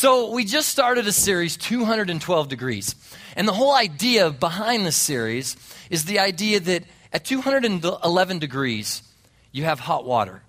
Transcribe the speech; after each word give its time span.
So, 0.00 0.30
we 0.30 0.44
just 0.44 0.68
started 0.68 1.08
a 1.08 1.12
series, 1.12 1.56
212 1.56 2.48
Degrees. 2.48 2.94
And 3.34 3.48
the 3.48 3.52
whole 3.52 3.74
idea 3.74 4.30
behind 4.30 4.86
this 4.86 4.94
series 4.94 5.56
is 5.90 6.04
the 6.04 6.20
idea 6.20 6.60
that 6.60 6.84
at 7.12 7.24
211 7.24 8.38
degrees, 8.38 9.02
you 9.50 9.64
have 9.64 9.80
hot 9.80 10.04
water. 10.04 10.40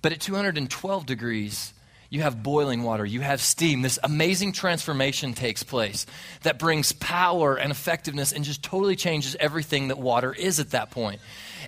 But 0.00 0.12
at 0.12 0.20
212 0.22 1.04
degrees, 1.04 1.74
you 2.08 2.22
have 2.22 2.42
boiling 2.42 2.82
water, 2.82 3.04
you 3.04 3.20
have 3.20 3.42
steam. 3.42 3.82
This 3.82 3.98
amazing 4.02 4.52
transformation 4.52 5.34
takes 5.34 5.62
place 5.62 6.06
that 6.42 6.58
brings 6.58 6.92
power 6.92 7.56
and 7.56 7.70
effectiveness 7.70 8.32
and 8.32 8.46
just 8.46 8.62
totally 8.62 8.96
changes 8.96 9.36
everything 9.38 9.88
that 9.88 9.98
water 9.98 10.32
is 10.32 10.58
at 10.58 10.70
that 10.70 10.90
point. 10.90 11.20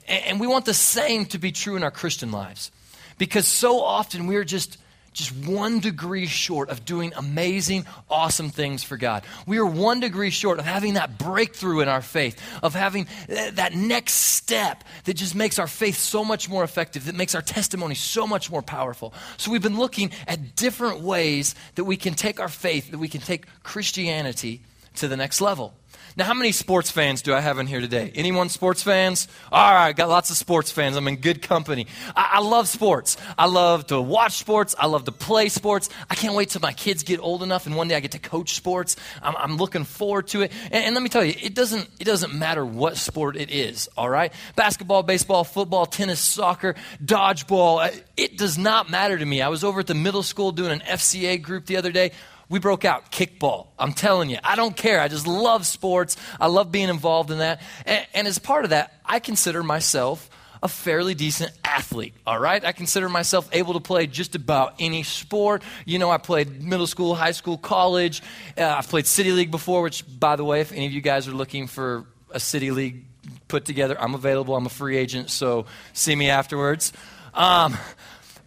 And 0.08 0.40
we 0.40 0.46
want 0.46 0.64
the 0.64 0.72
same 0.72 1.26
to 1.26 1.38
be 1.38 1.52
true 1.52 1.76
in 1.76 1.84
our 1.84 1.90
Christian 1.90 2.32
lives 2.32 2.72
because 3.18 3.46
so 3.46 3.82
often 3.82 4.26
we're 4.26 4.44
just 4.44 4.78
just 5.12 5.32
one 5.46 5.80
degree 5.80 6.26
short 6.26 6.70
of 6.70 6.84
doing 6.84 7.12
amazing, 7.16 7.86
awesome 8.10 8.50
things 8.50 8.82
for 8.82 8.96
God. 8.96 9.24
We 9.46 9.58
are 9.58 9.66
one 9.66 10.00
degree 10.00 10.30
short 10.30 10.58
of 10.58 10.64
having 10.64 10.94
that 10.94 11.18
breakthrough 11.18 11.80
in 11.80 11.88
our 11.88 12.02
faith, 12.02 12.40
of 12.62 12.74
having 12.74 13.06
eh, 13.28 13.50
that 13.52 13.74
next 13.74 14.14
step 14.14 14.84
that 15.04 15.14
just 15.14 15.34
makes 15.34 15.58
our 15.58 15.66
faith 15.66 15.98
so 15.98 16.24
much 16.24 16.48
more 16.48 16.64
effective, 16.64 17.06
that 17.06 17.14
makes 17.14 17.34
our 17.34 17.42
testimony 17.42 17.94
so 17.94 18.26
much 18.26 18.50
more 18.50 18.62
powerful. 18.62 19.12
So 19.36 19.50
we've 19.50 19.62
been 19.62 19.78
looking 19.78 20.12
at 20.26 20.56
different 20.56 21.00
ways 21.00 21.54
that 21.74 21.84
we 21.84 21.96
can 21.96 22.14
take 22.14 22.40
our 22.40 22.48
faith, 22.48 22.90
that 22.90 22.98
we 22.98 23.08
can 23.08 23.20
take 23.20 23.46
Christianity 23.62 24.62
to 24.96 25.08
the 25.08 25.16
next 25.16 25.40
level. 25.40 25.74
Now, 26.14 26.26
how 26.26 26.34
many 26.34 26.52
sports 26.52 26.90
fans 26.90 27.22
do 27.22 27.32
I 27.32 27.40
have 27.40 27.58
in 27.58 27.66
here 27.66 27.80
today? 27.80 28.12
Anyone 28.14 28.50
sports 28.50 28.82
fans? 28.82 29.28
All 29.50 29.72
right, 29.72 29.96
got 29.96 30.10
lots 30.10 30.28
of 30.28 30.36
sports 30.36 30.70
fans. 30.70 30.94
I'm 30.94 31.08
in 31.08 31.16
good 31.16 31.40
company. 31.40 31.86
I, 32.14 32.32
I, 32.34 32.40
love 32.40 32.68
sports. 32.68 33.16
I 33.38 33.46
love 33.46 33.86
to 33.86 33.98
watch 33.98 34.32
sports. 34.32 34.74
I 34.78 34.86
love 34.88 35.06
to 35.06 35.12
play 35.12 35.48
sports. 35.48 35.88
I 36.10 36.14
can't 36.14 36.34
wait 36.34 36.50
till 36.50 36.60
my 36.60 36.74
kids 36.74 37.02
get 37.02 37.18
old 37.18 37.42
enough 37.42 37.64
and 37.64 37.76
one 37.76 37.88
day 37.88 37.96
I 37.96 38.00
get 38.00 38.10
to 38.10 38.18
coach 38.18 38.52
sports. 38.52 38.96
I'm, 39.22 39.34
I'm 39.36 39.56
looking 39.56 39.84
forward 39.84 40.26
to 40.28 40.42
it. 40.42 40.52
And, 40.70 40.84
and 40.84 40.94
let 40.94 41.02
me 41.02 41.08
tell 41.08 41.24
you, 41.24 41.34
it 41.40 41.54
doesn't, 41.54 41.88
it 41.98 42.04
doesn't 42.04 42.34
matter 42.34 42.64
what 42.64 42.98
sport 42.98 43.36
it 43.36 43.50
is, 43.50 43.88
all 43.96 44.10
right? 44.10 44.34
Basketball, 44.54 45.02
baseball, 45.02 45.44
football, 45.44 45.86
tennis, 45.86 46.20
soccer, 46.20 46.74
dodgeball. 47.02 47.86
Uh, 47.86 47.90
it 48.18 48.36
does 48.36 48.58
not 48.58 48.90
matter 48.90 49.16
to 49.16 49.24
me. 49.24 49.40
I 49.40 49.48
was 49.48 49.64
over 49.64 49.80
at 49.80 49.86
the 49.86 49.94
middle 49.94 50.22
school 50.22 50.52
doing 50.52 50.72
an 50.72 50.80
FCA 50.80 51.40
group 51.40 51.64
the 51.64 51.78
other 51.78 51.90
day 51.90 52.12
we 52.52 52.58
broke 52.58 52.84
out 52.84 53.10
kickball. 53.10 53.68
I'm 53.78 53.94
telling 53.94 54.28
you, 54.28 54.36
I 54.44 54.56
don't 54.56 54.76
care. 54.76 55.00
I 55.00 55.08
just 55.08 55.26
love 55.26 55.66
sports. 55.66 56.18
I 56.38 56.48
love 56.48 56.70
being 56.70 56.90
involved 56.90 57.30
in 57.30 57.38
that. 57.38 57.62
And, 57.86 58.06
and, 58.12 58.28
as 58.28 58.38
part 58.38 58.64
of 58.64 58.70
that, 58.70 58.92
I 59.06 59.20
consider 59.20 59.62
myself 59.62 60.28
a 60.62 60.68
fairly 60.68 61.14
decent 61.14 61.50
athlete, 61.64 62.12
all 62.26 62.38
right? 62.38 62.62
I 62.62 62.72
consider 62.72 63.08
myself 63.08 63.48
able 63.52 63.72
to 63.72 63.80
play 63.80 64.06
just 64.06 64.34
about 64.34 64.74
any 64.78 65.02
sport. 65.02 65.62
You 65.86 65.98
know, 65.98 66.10
I 66.10 66.18
played 66.18 66.62
middle 66.62 66.86
school, 66.86 67.14
high 67.14 67.32
school, 67.32 67.56
college. 67.56 68.22
Uh, 68.58 68.66
I've 68.66 68.88
played 68.88 69.06
City 69.06 69.32
League 69.32 69.50
before, 69.50 69.80
which, 69.80 70.04
by 70.20 70.36
the 70.36 70.44
way, 70.44 70.60
if 70.60 70.72
any 70.72 70.84
of 70.84 70.92
you 70.92 71.00
guys 71.00 71.26
are 71.28 71.32
looking 71.32 71.66
for 71.66 72.04
a 72.32 72.38
City 72.38 72.70
League 72.70 73.06
put 73.48 73.64
together, 73.64 73.98
I'm 73.98 74.14
available. 74.14 74.54
I'm 74.54 74.66
a 74.66 74.70
free 74.70 74.98
agent, 74.98 75.30
so 75.30 75.64
see 75.94 76.14
me 76.14 76.28
afterwards. 76.28 76.92
Um, 77.32 77.78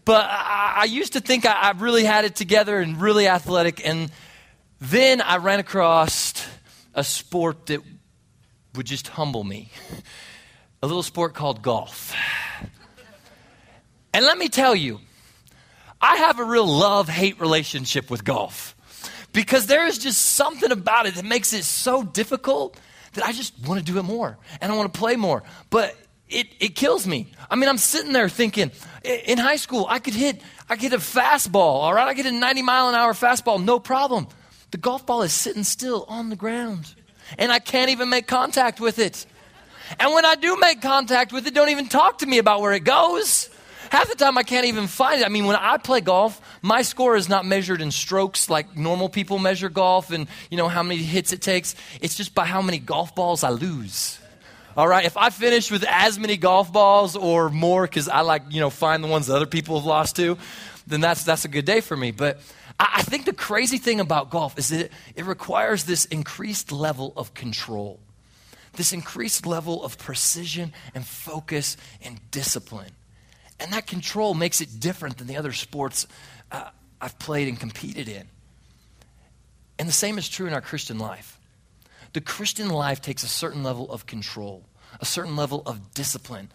but 0.05 0.25
I, 0.29 0.73
I 0.77 0.83
used 0.85 1.13
to 1.13 1.19
think 1.19 1.45
I, 1.45 1.53
I 1.53 1.71
really 1.71 2.03
had 2.03 2.25
it 2.25 2.35
together 2.35 2.79
and 2.79 3.01
really 3.01 3.27
athletic. 3.27 3.85
And 3.85 4.11
then 4.79 5.21
I 5.21 5.37
ran 5.37 5.59
across 5.59 6.47
a 6.93 7.03
sport 7.03 7.65
that 7.67 7.81
would 8.75 8.85
just 8.85 9.07
humble 9.09 9.43
me 9.43 9.71
a 10.81 10.87
little 10.87 11.03
sport 11.03 11.33
called 11.33 11.63
golf. 11.63 12.15
And 14.13 14.23
let 14.23 14.37
me 14.37 14.49
tell 14.49 14.75
you, 14.75 14.99
I 15.99 16.17
have 16.17 16.39
a 16.39 16.43
real 16.43 16.67
love 16.67 17.09
hate 17.09 17.39
relationship 17.39 18.11
with 18.11 18.23
golf 18.23 18.75
because 19.33 19.65
there 19.65 19.87
is 19.87 19.97
just 19.97 20.21
something 20.21 20.71
about 20.71 21.07
it 21.07 21.15
that 21.15 21.25
makes 21.25 21.53
it 21.53 21.63
so 21.63 22.03
difficult 22.03 22.79
that 23.13 23.25
I 23.25 23.31
just 23.31 23.53
want 23.67 23.79
to 23.79 23.91
do 23.91 23.97
it 23.97 24.03
more 24.03 24.37
and 24.61 24.71
I 24.71 24.75
want 24.75 24.93
to 24.93 24.99
play 24.99 25.15
more. 25.15 25.41
But 25.69 25.95
it, 26.29 26.47
it 26.59 26.75
kills 26.75 27.05
me. 27.05 27.31
I 27.49 27.55
mean, 27.55 27.69
I'm 27.69 27.77
sitting 27.77 28.13
there 28.13 28.29
thinking, 28.29 28.71
in 29.03 29.37
high 29.37 29.57
school, 29.57 29.85
I 29.89 29.99
could 29.99 30.15
hit, 30.15 30.41
I 30.69 30.75
could 30.75 30.91
hit 30.91 30.93
a 30.93 30.97
fastball, 30.97 31.55
all 31.55 31.93
right? 31.93 32.07
I 32.07 32.13
could 32.13 32.25
hit 32.25 32.33
a 32.33 32.37
90 32.37 32.61
mile 32.63 32.89
an 32.89 32.95
hour 32.95 33.13
fastball, 33.13 33.63
no 33.63 33.79
problem. 33.79 34.27
The 34.71 34.77
golf 34.77 35.05
ball 35.05 35.21
is 35.21 35.33
sitting 35.33 35.63
still 35.63 36.05
on 36.07 36.29
the 36.29 36.35
ground, 36.35 36.93
and 37.37 37.51
I 37.51 37.59
can't 37.59 37.91
even 37.91 38.09
make 38.09 38.27
contact 38.27 38.79
with 38.79 38.99
it. 38.99 39.25
And 39.99 40.13
when 40.13 40.25
I 40.25 40.35
do 40.35 40.57
make 40.59 40.81
contact 40.81 41.31
with 41.31 41.45
it, 41.45 41.53
don't 41.53 41.69
even 41.69 41.87
talk 41.87 42.19
to 42.19 42.25
me 42.25 42.39
about 42.39 42.61
where 42.61 42.73
it 42.73 42.83
goes. 42.83 43.49
Half 43.91 44.09
the 44.09 44.15
time 44.15 44.35
I 44.37 44.43
can't 44.43 44.65
even 44.65 44.87
find 44.87 45.21
it. 45.21 45.25
I 45.25 45.29
mean, 45.29 45.45
when 45.45 45.55
I 45.55 45.77
play 45.77 46.01
golf, 46.01 46.41
my 46.63 46.81
score 46.81 47.15
is 47.15 47.29
not 47.29 47.45
measured 47.45 47.81
in 47.81 47.91
strokes 47.91 48.49
like 48.49 48.75
normal 48.75 49.09
people 49.09 49.37
measure 49.37 49.69
golf 49.69 50.11
and, 50.11 50.27
you 50.49 50.57
know, 50.57 50.67
how 50.67 50.81
many 50.81 51.03
hits 51.03 51.31
it 51.33 51.41
takes. 51.41 51.75
It's 52.01 52.15
just 52.15 52.33
by 52.33 52.45
how 52.45 52.63
many 52.63 52.79
golf 52.79 53.13
balls 53.13 53.43
I 53.43 53.49
lose. 53.49 54.19
All 54.77 54.87
right, 54.87 55.05
if 55.05 55.15
I 55.15 55.29
finish 55.29 55.71
with 55.71 55.85
as 55.87 56.19
many 56.19 56.35
golf 56.35 56.73
balls 56.73 57.15
or 57.15 57.49
more, 57.49 57.83
because 57.83 58.09
I 58.09 58.21
like, 58.21 58.43
you 58.49 58.59
know, 58.59 58.69
find 58.69 59.01
the 59.01 59.07
ones 59.07 59.27
that 59.27 59.35
other 59.35 59.45
people 59.45 59.79
have 59.79 59.85
lost 59.85 60.17
to, 60.17 60.37
then 60.85 60.99
that's, 60.99 61.23
that's 61.23 61.45
a 61.45 61.47
good 61.47 61.63
day 61.63 61.79
for 61.79 61.95
me. 61.95 62.11
But 62.11 62.39
I, 62.77 62.95
I 62.95 63.01
think 63.03 63.23
the 63.23 63.33
crazy 63.33 63.77
thing 63.77 64.01
about 64.01 64.31
golf 64.31 64.59
is 64.59 64.67
that 64.69 64.81
it, 64.81 64.91
it 65.15 65.25
requires 65.25 65.85
this 65.85 66.03
increased 66.05 66.73
level 66.73 67.13
of 67.15 67.33
control, 67.33 68.01
this 68.73 68.91
increased 68.91 69.45
level 69.45 69.81
of 69.81 69.97
precision 69.97 70.73
and 70.93 71.05
focus 71.05 71.77
and 72.01 72.19
discipline. 72.31 72.91
And 73.61 73.71
that 73.71 73.87
control 73.87 74.33
makes 74.33 74.59
it 74.59 74.81
different 74.81 75.19
than 75.19 75.27
the 75.27 75.37
other 75.37 75.53
sports 75.53 76.05
uh, 76.51 76.69
I've 76.99 77.17
played 77.17 77.47
and 77.47 77.57
competed 77.57 78.09
in. 78.09 78.27
And 79.79 79.87
the 79.87 79.93
same 79.93 80.17
is 80.17 80.27
true 80.27 80.47
in 80.47 80.53
our 80.53 80.59
Christian 80.59 80.99
life 80.99 81.34
the 82.15 82.21
Christian 82.21 82.69
life 82.69 83.01
takes 83.01 83.23
a 83.23 83.27
certain 83.27 83.61
level 83.61 83.91
of 83.91 84.05
control, 84.05 84.63
a 85.01 85.05
certain 85.05 85.35
level 85.35 85.61
of 85.65 85.93
discipline. 85.93 86.49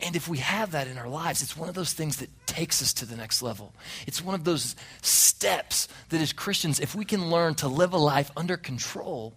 And 0.00 0.16
if 0.16 0.28
we 0.28 0.38
have 0.38 0.70
that 0.70 0.88
in 0.88 0.96
our 0.96 1.10
lives, 1.10 1.42
it's 1.42 1.54
one 1.54 1.68
of 1.68 1.74
those 1.74 1.92
things 1.92 2.16
that 2.16 2.30
takes 2.46 2.80
us 2.80 2.94
to 2.94 3.04
the 3.04 3.16
next 3.16 3.42
level. 3.42 3.74
It's 4.06 4.24
one 4.24 4.34
of 4.34 4.44
those 4.44 4.76
steps 5.02 5.88
that 6.08 6.22
as 6.22 6.32
Christians, 6.32 6.80
if 6.80 6.94
we 6.94 7.04
can 7.04 7.28
learn 7.28 7.54
to 7.56 7.68
live 7.68 7.92
a 7.92 7.98
life 7.98 8.30
under 8.34 8.56
control, 8.56 9.34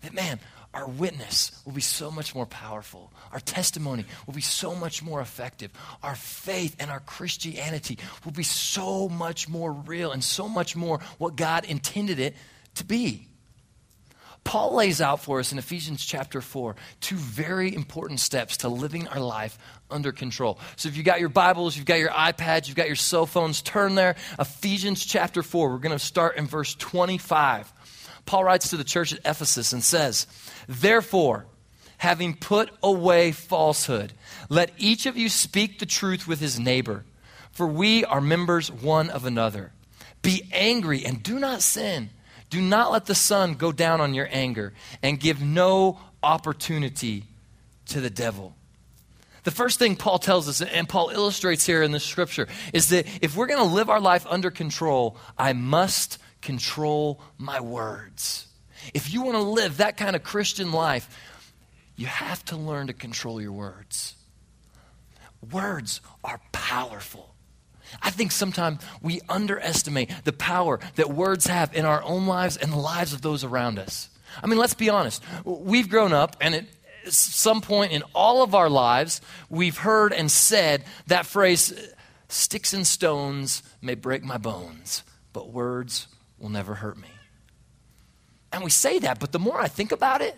that 0.00 0.14
man, 0.14 0.40
our 0.72 0.88
witness 0.88 1.52
will 1.66 1.74
be 1.74 1.82
so 1.82 2.10
much 2.10 2.34
more 2.34 2.46
powerful. 2.46 3.12
Our 3.32 3.40
testimony 3.40 4.06
will 4.26 4.32
be 4.32 4.40
so 4.40 4.74
much 4.74 5.02
more 5.02 5.20
effective. 5.20 5.72
Our 6.02 6.14
faith 6.14 6.74
and 6.78 6.90
our 6.90 7.00
Christianity 7.00 7.98
will 8.24 8.32
be 8.32 8.44
so 8.44 9.10
much 9.10 9.46
more 9.46 9.72
real 9.72 10.12
and 10.12 10.24
so 10.24 10.48
much 10.48 10.74
more 10.74 11.00
what 11.18 11.36
God 11.36 11.66
intended 11.66 12.18
it 12.18 12.34
to 12.76 12.84
be. 12.84 13.28
Paul 14.46 14.76
lays 14.76 15.00
out 15.00 15.24
for 15.24 15.40
us 15.40 15.50
in 15.50 15.58
Ephesians 15.58 16.04
chapter 16.04 16.40
4 16.40 16.76
two 17.00 17.16
very 17.16 17.74
important 17.74 18.20
steps 18.20 18.58
to 18.58 18.68
living 18.68 19.08
our 19.08 19.18
life 19.18 19.58
under 19.90 20.12
control. 20.12 20.60
So 20.76 20.88
if 20.88 20.96
you've 20.96 21.04
got 21.04 21.18
your 21.18 21.28
Bibles, 21.28 21.76
you've 21.76 21.84
got 21.84 21.98
your 21.98 22.10
iPads, 22.10 22.68
you've 22.68 22.76
got 22.76 22.86
your 22.86 22.94
cell 22.94 23.26
phones, 23.26 23.60
turn 23.60 23.96
there. 23.96 24.14
Ephesians 24.38 25.04
chapter 25.04 25.42
4. 25.42 25.68
We're 25.68 25.78
going 25.78 25.98
to 25.98 25.98
start 25.98 26.36
in 26.36 26.46
verse 26.46 26.76
25. 26.76 27.72
Paul 28.24 28.44
writes 28.44 28.70
to 28.70 28.76
the 28.76 28.84
church 28.84 29.12
at 29.12 29.18
Ephesus 29.24 29.72
and 29.72 29.82
says, 29.82 30.28
Therefore, 30.68 31.46
having 31.98 32.36
put 32.36 32.70
away 32.84 33.32
falsehood, 33.32 34.12
let 34.48 34.70
each 34.78 35.06
of 35.06 35.16
you 35.16 35.28
speak 35.28 35.80
the 35.80 35.86
truth 35.86 36.28
with 36.28 36.38
his 36.38 36.56
neighbor, 36.56 37.04
for 37.50 37.66
we 37.66 38.04
are 38.04 38.20
members 38.20 38.70
one 38.70 39.10
of 39.10 39.24
another. 39.24 39.72
Be 40.22 40.48
angry 40.52 41.04
and 41.04 41.20
do 41.20 41.40
not 41.40 41.62
sin. 41.62 42.10
Do 42.56 42.62
not 42.62 42.90
let 42.90 43.04
the 43.04 43.14
sun 43.14 43.52
go 43.52 43.70
down 43.70 44.00
on 44.00 44.14
your 44.14 44.30
anger 44.30 44.72
and 45.02 45.20
give 45.20 45.42
no 45.42 46.00
opportunity 46.22 47.24
to 47.88 48.00
the 48.00 48.08
devil. 48.08 48.56
The 49.44 49.50
first 49.50 49.78
thing 49.78 49.94
Paul 49.94 50.18
tells 50.18 50.48
us, 50.48 50.62
and 50.62 50.88
Paul 50.88 51.10
illustrates 51.10 51.66
here 51.66 51.82
in 51.82 51.92
this 51.92 52.02
scripture, 52.02 52.48
is 52.72 52.88
that 52.88 53.06
if 53.20 53.36
we're 53.36 53.46
going 53.46 53.58
to 53.58 53.74
live 53.74 53.90
our 53.90 54.00
life 54.00 54.24
under 54.26 54.50
control, 54.50 55.18
I 55.36 55.52
must 55.52 56.16
control 56.40 57.20
my 57.36 57.60
words. 57.60 58.46
If 58.94 59.12
you 59.12 59.20
want 59.20 59.36
to 59.36 59.42
live 59.42 59.76
that 59.76 59.98
kind 59.98 60.16
of 60.16 60.22
Christian 60.22 60.72
life, 60.72 61.14
you 61.94 62.06
have 62.06 62.42
to 62.46 62.56
learn 62.56 62.86
to 62.86 62.94
control 62.94 63.38
your 63.38 63.52
words. 63.52 64.14
Words 65.52 66.00
are 66.24 66.40
powerful. 66.52 67.25
I 68.02 68.10
think 68.10 68.32
sometimes 68.32 68.82
we 69.02 69.20
underestimate 69.28 70.10
the 70.24 70.32
power 70.32 70.80
that 70.96 71.10
words 71.10 71.46
have 71.46 71.74
in 71.74 71.84
our 71.84 72.02
own 72.02 72.26
lives 72.26 72.56
and 72.56 72.72
the 72.72 72.76
lives 72.76 73.12
of 73.12 73.22
those 73.22 73.44
around 73.44 73.78
us. 73.78 74.08
I 74.42 74.46
mean, 74.46 74.58
let's 74.58 74.74
be 74.74 74.90
honest. 74.90 75.22
We've 75.44 75.88
grown 75.88 76.12
up, 76.12 76.36
and 76.40 76.54
at 76.54 76.66
some 77.08 77.60
point 77.60 77.92
in 77.92 78.02
all 78.14 78.42
of 78.42 78.54
our 78.54 78.68
lives, 78.68 79.20
we've 79.48 79.78
heard 79.78 80.12
and 80.12 80.30
said 80.30 80.84
that 81.06 81.26
phrase 81.26 81.72
sticks 82.28 82.72
and 82.72 82.86
stones 82.86 83.62
may 83.80 83.94
break 83.94 84.24
my 84.24 84.38
bones, 84.38 85.02
but 85.32 85.50
words 85.50 86.08
will 86.38 86.50
never 86.50 86.74
hurt 86.74 86.98
me. 86.98 87.08
And 88.52 88.64
we 88.64 88.70
say 88.70 88.98
that, 89.00 89.18
but 89.20 89.32
the 89.32 89.38
more 89.38 89.60
I 89.60 89.68
think 89.68 89.92
about 89.92 90.20
it, 90.22 90.36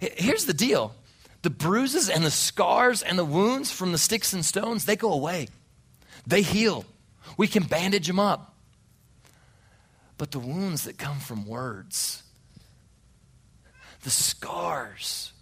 here's 0.00 0.44
the 0.44 0.54
deal 0.54 0.94
the 1.42 1.50
bruises 1.50 2.08
and 2.08 2.24
the 2.24 2.30
scars 2.30 3.02
and 3.02 3.18
the 3.18 3.24
wounds 3.24 3.70
from 3.70 3.92
the 3.92 3.98
sticks 3.98 4.32
and 4.32 4.44
stones, 4.44 4.84
they 4.84 4.96
go 4.96 5.12
away. 5.12 5.48
They 6.28 6.42
heal. 6.42 6.84
We 7.36 7.48
can 7.48 7.64
bandage 7.64 8.06
them 8.06 8.20
up. 8.20 8.54
but 10.18 10.32
the 10.32 10.38
wounds 10.40 10.84
that 10.84 10.98
come 10.98 11.20
from 11.20 11.46
words, 11.46 12.24
the 14.02 14.10
scars 14.10 15.32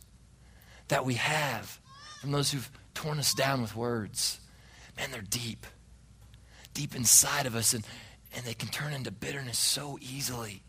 that 0.89 1.05
we 1.05 1.15
have 1.15 1.81
from 2.21 2.31
those 2.31 2.53
who've 2.53 2.71
torn 2.95 3.19
us 3.19 3.33
down 3.33 3.63
with 3.63 3.75
words, 3.75 4.39
man, 4.97 5.11
they're 5.11 5.23
deep, 5.23 5.67
deep 6.75 6.95
inside 6.95 7.47
of 7.47 7.57
us, 7.57 7.73
and, 7.73 7.87
and 8.35 8.45
they 8.45 8.53
can 8.55 8.69
turn 8.69 8.93
into 8.93 9.11
bitterness 9.11 9.59
so 9.59 9.99
easily. 10.03 10.63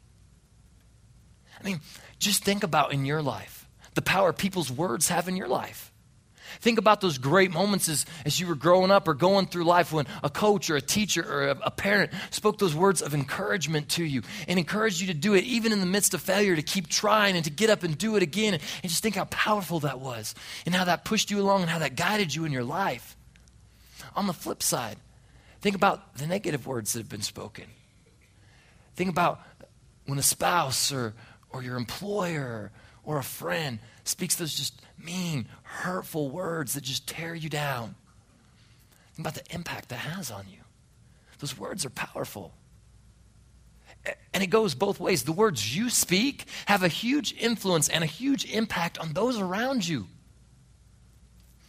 I 1.60 1.66
mean, 1.66 1.82
just 2.18 2.46
think 2.46 2.64
about 2.64 2.94
in 2.94 3.06
your 3.06 3.22
life 3.22 3.68
the 3.94 4.02
power 4.02 4.32
people's 4.32 4.72
words 4.72 5.10
have 5.10 5.28
in 5.28 5.36
your 5.36 5.50
life. 5.50 5.92
Think 6.60 6.80
about 6.80 7.02
those 7.02 7.18
great 7.18 7.52
moments 7.52 7.88
as, 7.88 8.06
as 8.26 8.40
you 8.40 8.48
were 8.48 8.56
growing 8.56 8.92
up 8.92 9.08
or 9.08 9.14
going 9.14 9.48
through 9.48 9.66
life 9.66 9.92
when 9.92 10.08
a 10.24 10.30
coach 10.30 10.70
or 10.70 10.76
a 10.76 10.82
teacher 10.82 11.24
or 11.24 11.50
a, 11.50 11.58
a, 11.64 11.72
parent 11.72 12.12
spoke 12.32 12.58
those 12.58 12.76
words 12.76 13.02
of 13.02 13.14
encouragement 13.14 13.90
to 13.90 14.04
you 14.04 14.24
and 14.48 14.58
encouraged 14.58 15.00
you 15.00 15.08
to 15.08 15.14
do 15.14 15.36
it 15.36 15.44
even 15.44 15.72
in 15.72 15.80
the 15.80 15.86
midst 15.86 16.14
of 16.14 16.22
failure, 16.22 16.56
to 16.56 16.62
keep 16.62 16.88
trying 16.88 17.36
and 17.36 17.46
to 17.46 17.52
get 17.52 17.70
up 17.70 17.84
and 17.84 17.98
do 17.98 18.16
it 18.16 18.24
again. 18.24 18.56
And, 18.56 18.64
and 18.84 18.90
just 18.90 19.04
think 19.04 19.16
how 19.16 19.26
powerful 19.26 19.82
that 19.82 20.00
was 20.00 20.34
and 20.66 20.74
how 20.74 20.86
that 20.86 21.06
pushed 21.06 21.30
you 21.30 21.40
along 21.42 21.62
and 21.62 21.70
how 21.70 21.80
that 21.80 21.96
guided 21.96 22.34
you 22.34 22.46
in 22.46 22.52
your 22.52 22.64
life. 22.64 23.16
On 24.16 24.26
the 24.26 24.34
flip 24.34 24.64
side, 24.64 24.98
think 25.62 25.76
about 25.76 26.18
the 26.18 26.26
negative 26.26 26.66
words 26.66 26.94
that 26.94 27.00
have 27.00 27.10
been 27.10 27.22
spoken. 27.22 27.66
Think 28.96 29.12
about 29.12 29.42
when 30.08 30.18
a 30.18 30.24
spouse 30.24 30.92
or, 30.92 31.14
or 31.52 31.62
your 31.62 31.76
employer 31.78 32.72
or 33.08 33.18
a 33.18 33.24
friend 33.24 33.80
speaks 34.04 34.36
those 34.36 34.54
just 34.54 34.80
mean, 35.02 35.48
hurtful 35.64 36.30
words 36.30 36.74
that 36.74 36.84
just 36.84 37.08
tear 37.08 37.34
you 37.34 37.50
down. 37.50 37.96
Think 39.14 39.26
about 39.26 39.34
the 39.34 39.56
impact 39.56 39.90
that 39.90 39.96
has 39.96 40.30
on 40.30 40.44
you. 40.52 40.60
Those 41.40 41.58
words 41.58 41.86
are 41.86 41.90
powerful. 41.90 42.54
And 44.34 44.44
it 44.44 44.48
goes 44.48 44.76
both 44.76 45.00
ways. 45.00 45.24
The 45.24 45.32
words 45.32 45.76
you 45.76 45.90
speak 45.90 46.46
have 46.66 46.84
a 46.84 46.90
huge 46.90 47.34
influence 47.40 47.88
and 47.88 48.04
a 48.04 48.08
huge 48.08 48.44
impact 48.52 48.98
on 48.98 49.14
those 49.14 49.40
around 49.40 49.88
you. 49.88 50.08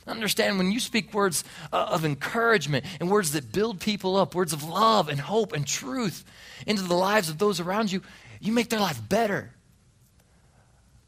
Understand 0.08 0.58
when 0.58 0.72
you 0.72 0.80
speak 0.80 1.14
words 1.14 1.44
uh, 1.72 1.88
of 1.90 2.04
encouragement 2.04 2.84
and 2.98 3.10
words 3.10 3.32
that 3.32 3.52
build 3.52 3.78
people 3.78 4.16
up, 4.16 4.34
words 4.34 4.52
of 4.52 4.64
love 4.64 5.08
and 5.08 5.20
hope 5.20 5.52
and 5.52 5.64
truth 5.64 6.24
into 6.66 6.82
the 6.82 6.94
lives 6.94 7.28
of 7.28 7.38
those 7.38 7.60
around 7.60 7.92
you, 7.92 8.02
you 8.40 8.52
make 8.52 8.70
their 8.70 8.80
life 8.80 9.00
better. 9.08 9.52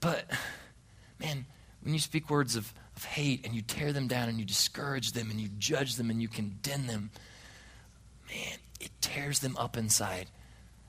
But, 0.00 0.30
man, 1.18 1.46
when 1.82 1.94
you 1.94 2.00
speak 2.00 2.30
words 2.30 2.56
of, 2.56 2.72
of 2.96 3.04
hate 3.04 3.44
and 3.44 3.54
you 3.54 3.62
tear 3.62 3.92
them 3.92 4.08
down 4.08 4.28
and 4.28 4.38
you 4.38 4.44
discourage 4.44 5.12
them 5.12 5.30
and 5.30 5.40
you 5.40 5.48
judge 5.58 5.96
them 5.96 6.10
and 6.10 6.20
you 6.20 6.28
condemn 6.28 6.86
them, 6.86 7.10
man, 8.28 8.58
it 8.80 8.90
tears 9.00 9.40
them 9.40 9.56
up 9.56 9.76
inside, 9.76 10.26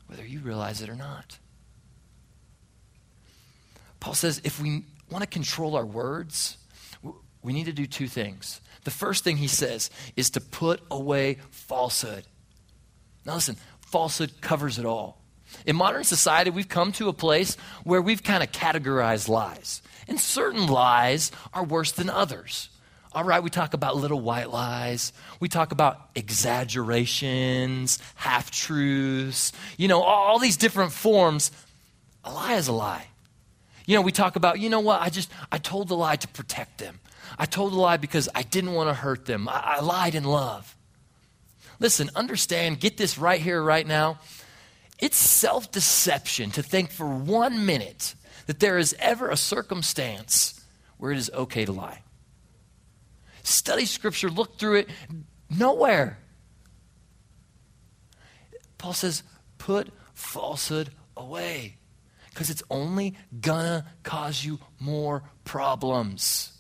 whether 0.08 0.26
you 0.26 0.40
realize 0.40 0.82
it 0.82 0.90
or 0.90 0.96
not. 0.96 1.38
Paul 4.00 4.14
says 4.16 4.42
if 4.44 4.60
we 4.60 4.84
want 5.12 5.24
to 5.24 5.30
control 5.30 5.76
our 5.76 5.86
words, 5.86 6.58
we 7.44 7.54
need 7.54 7.66
to 7.66 7.74
do 7.74 7.86
two 7.86 8.08
things. 8.08 8.62
The 8.84 8.92
first 8.92 9.24
thing 9.24 9.38
he 9.38 9.48
says 9.48 9.90
is 10.16 10.32
to 10.32 10.42
put 10.42 10.82
away 10.90 11.38
falsehood. 11.52 12.24
Now, 13.26 13.36
listen, 13.36 13.58
falsehood 13.82 14.42
covers 14.42 14.80
it 14.80 14.86
all. 14.86 15.21
In 15.66 15.76
modern 15.76 16.04
society, 16.04 16.50
we've 16.50 16.70
come 16.70 16.92
to 16.94 17.10
a 17.10 17.14
place 17.14 17.56
where 17.84 18.02
we've 18.02 18.24
kind 18.24 18.44
of 18.44 18.52
categorized 18.52 19.28
lies. 19.28 19.82
And 20.08 20.20
certain 20.20 20.68
lies 20.68 21.32
are 21.54 21.64
worse 21.64 21.92
than 21.92 22.10
others. 22.10 22.70
All 23.14 23.24
right, 23.26 23.44
we 23.44 23.50
talk 23.50 23.74
about 23.74 23.98
little 23.98 24.22
white 24.22 24.50
lies. 24.50 25.12
We 25.40 25.50
talk 25.50 25.72
about 25.72 26.10
exaggerations, 26.16 28.00
half 28.16 28.52
truths, 28.52 29.52
you 29.78 29.90
know, 29.90 30.02
all 30.02 30.40
these 30.40 30.56
different 30.56 30.94
forms. 30.94 31.52
A 32.24 32.32
lie 32.32 32.56
is 32.56 32.70
a 32.70 32.74
lie. 32.74 33.08
You 33.86 33.96
know, 33.96 34.02
we 34.02 34.14
talk 34.14 34.38
about, 34.38 34.60
you 34.60 34.70
know 34.70 34.80
what, 34.80 35.02
I 35.02 35.10
just, 35.10 35.30
I 35.52 35.58
told 35.58 35.90
the 35.90 35.96
lie 35.96 36.16
to 36.16 36.28
protect 36.30 36.78
them. 36.78 37.00
I 37.38 37.46
told 37.46 37.74
the 37.74 37.78
lie 37.78 37.98
because 37.98 38.30
I 38.34 38.44
didn't 38.44 38.74
want 38.74 38.90
to 38.90 38.94
hurt 38.94 39.26
them. 39.26 39.50
I, 39.50 39.78
I 39.78 39.82
lied 39.82 40.16
in 40.16 40.24
love. 40.24 40.76
Listen, 41.80 42.10
understand, 42.16 42.80
get 42.80 42.96
this 42.96 43.18
right 43.18 43.42
here, 43.42 43.62
right 43.62 43.86
now. 43.86 44.20
It's 45.02 45.18
self 45.18 45.72
deception 45.72 46.52
to 46.52 46.64
think 46.64 46.92
for 46.92 47.08
one 47.08 47.66
minute 47.66 48.16
that 48.46 48.60
there 48.60 48.78
is 48.78 48.96
ever 49.00 49.30
a 49.30 49.38
circumstance 49.38 50.64
where 50.98 51.12
it 51.12 51.18
is 51.18 51.32
okay 51.34 51.66
to 51.66 51.72
lie. 51.72 52.04
Study 53.44 53.86
Scripture, 53.86 54.30
look 54.30 54.60
through 54.60 54.76
it, 54.76 54.90
nowhere. 55.50 56.20
Paul 58.78 58.94
says, 58.94 59.24
put 59.58 59.90
falsehood 60.14 60.92
away 61.18 61.78
because 62.30 62.50
it's 62.50 62.64
only 62.70 63.16
gonna 63.40 63.86
cause 64.04 64.44
you 64.44 64.60
more 64.80 65.24
problems. 65.44 66.58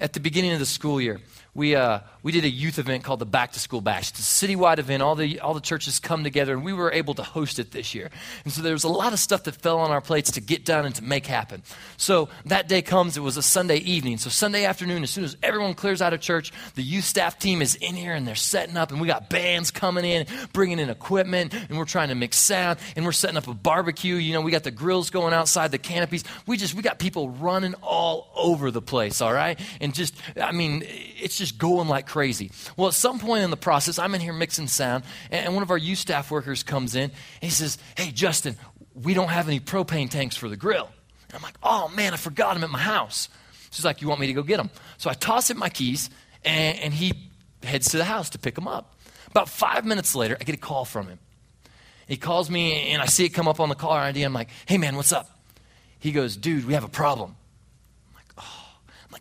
At 0.00 0.12
the 0.12 0.20
beginning 0.20 0.52
of 0.52 0.58
the 0.58 0.66
school 0.66 1.00
year, 1.00 1.20
we, 1.54 1.74
uh, 1.74 2.00
we 2.28 2.32
did 2.32 2.44
a 2.44 2.50
youth 2.50 2.78
event 2.78 3.04
called 3.04 3.20
the 3.20 3.24
Back 3.24 3.52
to 3.52 3.58
School 3.58 3.80
Bash. 3.80 4.10
It's 4.10 4.20
a 4.20 4.46
citywide 4.46 4.78
event. 4.78 5.02
All 5.02 5.14
the, 5.14 5.40
all 5.40 5.54
the 5.54 5.62
churches 5.62 5.98
come 5.98 6.24
together, 6.24 6.52
and 6.52 6.62
we 6.62 6.74
were 6.74 6.92
able 6.92 7.14
to 7.14 7.22
host 7.22 7.58
it 7.58 7.70
this 7.70 7.94
year. 7.94 8.10
And 8.44 8.52
so 8.52 8.60
there 8.60 8.74
was 8.74 8.84
a 8.84 8.88
lot 8.90 9.14
of 9.14 9.18
stuff 9.18 9.44
that 9.44 9.54
fell 9.54 9.78
on 9.78 9.90
our 9.90 10.02
plates 10.02 10.32
to 10.32 10.42
get 10.42 10.62
done 10.62 10.84
and 10.84 10.94
to 10.96 11.02
make 11.02 11.26
happen. 11.26 11.62
So 11.96 12.28
that 12.44 12.68
day 12.68 12.82
comes, 12.82 13.16
it 13.16 13.20
was 13.20 13.38
a 13.38 13.42
Sunday 13.42 13.78
evening. 13.78 14.18
So 14.18 14.28
Sunday 14.28 14.66
afternoon, 14.66 15.04
as 15.04 15.08
soon 15.08 15.24
as 15.24 15.38
everyone 15.42 15.72
clears 15.72 16.02
out 16.02 16.12
of 16.12 16.20
church, 16.20 16.52
the 16.74 16.82
youth 16.82 17.04
staff 17.04 17.38
team 17.38 17.62
is 17.62 17.76
in 17.76 17.94
here 17.94 18.12
and 18.12 18.28
they're 18.28 18.34
setting 18.34 18.76
up, 18.76 18.92
and 18.92 19.00
we 19.00 19.06
got 19.06 19.30
bands 19.30 19.70
coming 19.70 20.04
in, 20.04 20.26
bringing 20.52 20.78
in 20.78 20.90
equipment, 20.90 21.54
and 21.54 21.78
we're 21.78 21.86
trying 21.86 22.10
to 22.10 22.14
mix 22.14 22.36
sound, 22.36 22.78
and 22.94 23.06
we're 23.06 23.12
setting 23.12 23.38
up 23.38 23.48
a 23.48 23.54
barbecue. 23.54 24.16
You 24.16 24.34
know, 24.34 24.42
we 24.42 24.50
got 24.50 24.64
the 24.64 24.70
grills 24.70 25.08
going 25.08 25.32
outside, 25.32 25.70
the 25.70 25.78
canopies. 25.78 26.24
We 26.46 26.58
just, 26.58 26.74
we 26.74 26.82
got 26.82 26.98
people 26.98 27.30
running 27.30 27.72
all 27.76 28.30
over 28.36 28.70
the 28.70 28.82
place, 28.82 29.22
all 29.22 29.32
right? 29.32 29.58
And 29.80 29.94
just, 29.94 30.14
I 30.38 30.52
mean, 30.52 30.84
it's 30.86 31.38
just 31.38 31.56
going 31.56 31.88
like 31.88 32.06
crazy 32.06 32.17
crazy. 32.18 32.50
Well, 32.76 32.88
at 32.88 32.94
some 32.94 33.20
point 33.20 33.44
in 33.44 33.50
the 33.50 33.56
process, 33.56 33.96
I'm 33.96 34.12
in 34.12 34.20
here 34.20 34.32
mixing 34.32 34.66
sound, 34.66 35.04
and 35.30 35.54
one 35.54 35.62
of 35.62 35.70
our 35.70 35.78
youth 35.78 36.00
staff 36.00 36.32
workers 36.32 36.64
comes 36.64 36.96
in, 36.96 37.02
and 37.02 37.12
he 37.40 37.50
says, 37.50 37.78
Hey, 37.96 38.10
Justin, 38.10 38.56
we 38.92 39.14
don't 39.14 39.28
have 39.28 39.46
any 39.46 39.60
propane 39.60 40.10
tanks 40.10 40.36
for 40.36 40.48
the 40.48 40.56
grill. 40.56 40.90
And 41.28 41.36
I'm 41.36 41.42
like, 41.42 41.54
Oh, 41.62 41.86
man, 41.94 42.14
I 42.14 42.16
forgot 42.16 42.54
them 42.54 42.64
at 42.64 42.70
my 42.70 42.80
house. 42.80 43.28
She's 43.70 43.84
like, 43.84 44.02
You 44.02 44.08
want 44.08 44.20
me 44.20 44.26
to 44.26 44.32
go 44.32 44.42
get 44.42 44.56
them? 44.56 44.68
So 44.96 45.08
I 45.08 45.14
toss 45.14 45.48
him 45.48 45.58
my 45.58 45.68
keys, 45.68 46.10
and, 46.44 46.76
and 46.80 46.92
he 46.92 47.12
heads 47.62 47.92
to 47.92 47.98
the 47.98 48.04
house 48.04 48.30
to 48.30 48.38
pick 48.40 48.56
them 48.56 48.66
up. 48.66 48.96
About 49.28 49.48
five 49.48 49.84
minutes 49.84 50.16
later, 50.16 50.36
I 50.40 50.42
get 50.42 50.56
a 50.56 50.58
call 50.58 50.84
from 50.84 51.06
him. 51.06 51.20
He 52.08 52.16
calls 52.16 52.50
me, 52.50 52.90
and 52.90 53.00
I 53.00 53.06
see 53.06 53.26
it 53.26 53.28
come 53.28 53.46
up 53.46 53.60
on 53.60 53.68
the 53.68 53.76
caller 53.76 54.00
ID. 54.00 54.24
I'm 54.24 54.32
like, 54.32 54.48
Hey, 54.66 54.76
man, 54.76 54.96
what's 54.96 55.12
up? 55.12 55.30
He 56.00 56.10
goes, 56.10 56.36
Dude, 56.36 56.66
we 56.66 56.74
have 56.74 56.82
a 56.82 56.88
problem. 56.88 57.36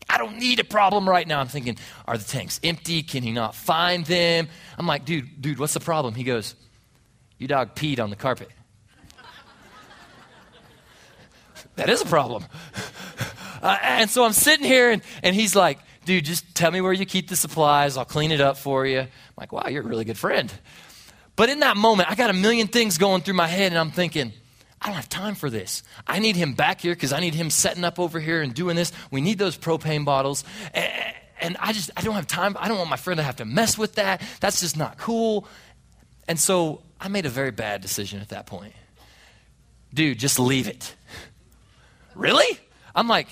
I 0.10 0.18
don't 0.18 0.38
need 0.38 0.60
a 0.60 0.64
problem 0.64 1.08
right 1.08 1.28
now. 1.28 1.40
I'm 1.40 1.48
thinking, 1.48 1.78
are 2.08 2.18
the 2.18 2.24
tanks 2.24 2.60
empty? 2.64 3.04
Can 3.04 3.24
he 3.24 3.32
not 3.32 3.56
find 3.56 4.06
them? 4.06 4.48
I'm 4.78 4.88
like, 4.88 5.06
dude, 5.06 5.42
dude, 5.42 5.60
what's 5.60 5.74
the 5.74 5.80
problem? 5.80 6.16
He 6.16 6.24
goes, 6.24 6.56
you 7.38 7.48
dog 7.48 7.76
peed 7.76 8.00
on 8.00 8.10
the 8.10 8.16
carpet. 8.16 8.50
that 11.76 11.90
is 11.90 12.02
a 12.02 12.06
problem. 12.06 12.46
Uh, 13.62 13.78
and 13.82 14.10
so 14.10 14.24
I'm 14.24 14.34
sitting 14.34 14.66
here, 14.66 14.92
and, 14.92 15.02
and 15.24 15.36
he's 15.36 15.56
like, 15.56 15.80
dude, 16.06 16.26
just 16.26 16.56
tell 16.56 16.72
me 16.72 16.80
where 16.80 16.94
you 16.94 17.06
keep 17.06 17.28
the 17.28 17.36
supplies. 17.36 17.98
I'll 17.98 18.06
clean 18.06 18.32
it 18.32 18.40
up 18.40 18.58
for 18.58 18.86
you. 18.86 19.00
I'm 19.00 19.10
like, 19.38 19.52
wow, 19.52 19.68
you're 19.68 19.84
a 19.84 19.86
really 19.86 20.06
good 20.06 20.18
friend. 20.18 20.52
But 21.36 21.50
in 21.50 21.60
that 21.60 21.78
moment, 21.78 22.10
I 22.10 22.16
got 22.16 22.30
a 22.30 22.34
million 22.34 22.68
things 22.68 22.98
going 22.98 23.22
through 23.22 23.36
my 23.36 23.48
head, 23.48 23.72
and 23.72 23.80
I'm 23.80 23.92
thinking, 23.92 24.34
I 24.88 24.90
don't 24.92 24.96
have 24.96 25.10
time 25.10 25.36
for 25.36 25.50
this. 25.50 25.84
I 26.08 26.20
need 26.20 26.38
him 26.38 26.54
back 26.54 26.80
here 26.80 26.94
because 26.94 27.12
I 27.12 27.20
need 27.20 27.36
him 27.36 27.50
setting 27.50 27.84
up 27.84 28.00
over 28.00 28.22
here 28.22 28.42
and 28.42 28.54
doing 28.54 28.78
this. 28.78 28.94
We 29.12 29.20
need 29.20 29.38
those 29.38 29.58
propane 29.58 30.06
bottles. 30.06 30.46
And 31.42 31.58
I 31.60 31.74
just, 31.74 31.92
I 31.98 32.02
don't 32.02 32.16
have 32.16 32.26
time. 32.26 32.56
I 32.58 32.70
don't 32.70 32.78
want 32.78 32.90
my 32.90 32.96
friend 32.96 33.18
to 33.18 33.24
have 33.24 33.36
to 33.36 33.46
mess 33.46 33.78
with 33.78 33.96
that. 33.96 34.22
That's 34.40 34.62
just 34.62 34.78
not 34.78 34.98
cool. 34.98 35.46
And 36.30 36.40
so 36.40 36.84
I 37.02 37.10
made 37.10 37.26
a 37.26 37.30
very 37.30 37.52
bad 37.52 37.82
decision 37.82 38.22
at 38.22 38.30
that 38.30 38.46
point. 38.46 38.72
Dude, 39.94 40.20
just 40.20 40.40
leave 40.40 40.70
it. 40.70 40.96
Really? 42.16 42.58
I'm 42.96 43.10
like, 43.10 43.28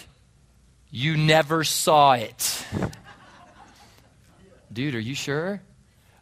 you 0.92 1.16
never 1.16 1.64
saw 1.64 2.16
it. 2.16 2.66
Dude, 4.74 4.94
are 4.94 5.00
you 5.00 5.16
sure? 5.16 5.62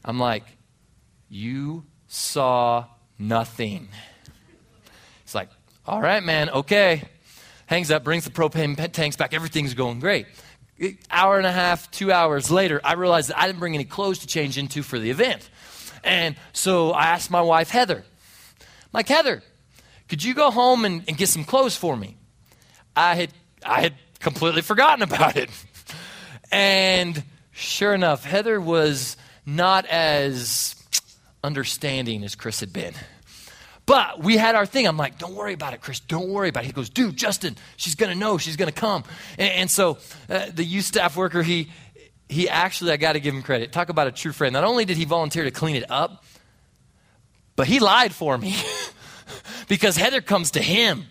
I'm 0.05 0.19
like, 0.19 0.45
you 1.27 1.85
saw 2.07 2.85
nothing. 3.17 3.89
It's 5.33 5.35
like, 5.35 5.49
all 5.87 5.99
right, 5.99 6.21
man, 6.21 6.51
okay. 6.51 7.01
Hangs 7.65 7.89
up, 7.89 8.03
brings 8.03 8.23
the 8.23 8.29
propane 8.29 8.91
tanks 8.91 9.15
back. 9.15 9.33
Everything's 9.33 9.73
going 9.73 9.99
great. 9.99 10.27
Hour 11.09 11.39
and 11.39 11.47
a 11.47 11.51
half, 11.51 11.89
two 11.89 12.11
hours 12.11 12.51
later, 12.51 12.79
I 12.83 12.93
realized 12.93 13.29
that 13.29 13.39
I 13.39 13.47
didn't 13.47 13.57
bring 13.57 13.73
any 13.73 13.83
clothes 13.83 14.19
to 14.19 14.27
change 14.27 14.59
into 14.59 14.83
for 14.83 14.99
the 14.99 15.09
event. 15.09 15.49
And 16.03 16.35
so 16.51 16.91
I 16.91 17.07
asked 17.07 17.31
my 17.31 17.41
wife, 17.41 17.71
Heather, 17.71 18.03
like, 18.93 19.07
Heather, 19.07 19.41
could 20.07 20.23
you 20.23 20.35
go 20.35 20.51
home 20.51 20.85
and, 20.85 21.03
and 21.07 21.17
get 21.17 21.29
some 21.29 21.45
clothes 21.45 21.75
for 21.75 21.97
me? 21.97 22.15
I 22.95 23.15
had, 23.15 23.31
I 23.65 23.81
had 23.81 23.95
completely 24.19 24.61
forgotten 24.61 25.01
about 25.11 25.35
it. 25.35 25.49
And 26.51 27.23
sure 27.53 27.95
enough, 27.95 28.23
Heather 28.23 28.61
was 28.61 29.17
not 29.47 29.87
as 29.87 30.75
understanding 31.43 32.23
as 32.23 32.35
Chris 32.35 32.59
had 32.59 32.71
been. 32.71 32.93
But 33.85 34.23
we 34.23 34.37
had 34.37 34.55
our 34.55 34.65
thing. 34.65 34.87
I'm 34.87 34.97
like, 34.97 35.17
don't 35.17 35.35
worry 35.35 35.53
about 35.53 35.73
it, 35.73 35.81
Chris. 35.81 35.99
Don't 35.99 36.29
worry 36.29 36.49
about 36.49 36.63
it. 36.63 36.67
He 36.67 36.73
goes, 36.73 36.89
dude, 36.89 37.17
Justin, 37.17 37.57
she's 37.75 37.95
going 37.95 38.11
to 38.11 38.17
know. 38.17 38.37
She's 38.37 38.55
going 38.55 38.71
to 38.71 38.79
come. 38.79 39.03
And, 39.37 39.51
and 39.51 39.71
so 39.71 39.97
uh, 40.29 40.47
the 40.53 40.63
youth 40.63 40.85
staff 40.85 41.17
worker, 41.17 41.43
he, 41.43 41.69
he 42.29 42.47
actually, 42.47 42.91
I 42.91 42.97
got 42.97 43.13
to 43.13 43.19
give 43.19 43.33
him 43.33 43.43
credit. 43.43 43.71
Talk 43.73 43.89
about 43.89 44.07
a 44.07 44.11
true 44.11 44.31
friend. 44.31 44.53
Not 44.53 44.63
only 44.63 44.85
did 44.85 44.95
he 44.95 45.05
volunteer 45.05 45.43
to 45.43 45.51
clean 45.51 45.75
it 45.75 45.89
up, 45.89 46.23
but 47.55 47.67
he 47.67 47.79
lied 47.79 48.13
for 48.13 48.37
me 48.37 48.55
because 49.67 49.97
Heather 49.97 50.21
comes 50.21 50.51
to 50.51 50.61
him. 50.61 51.05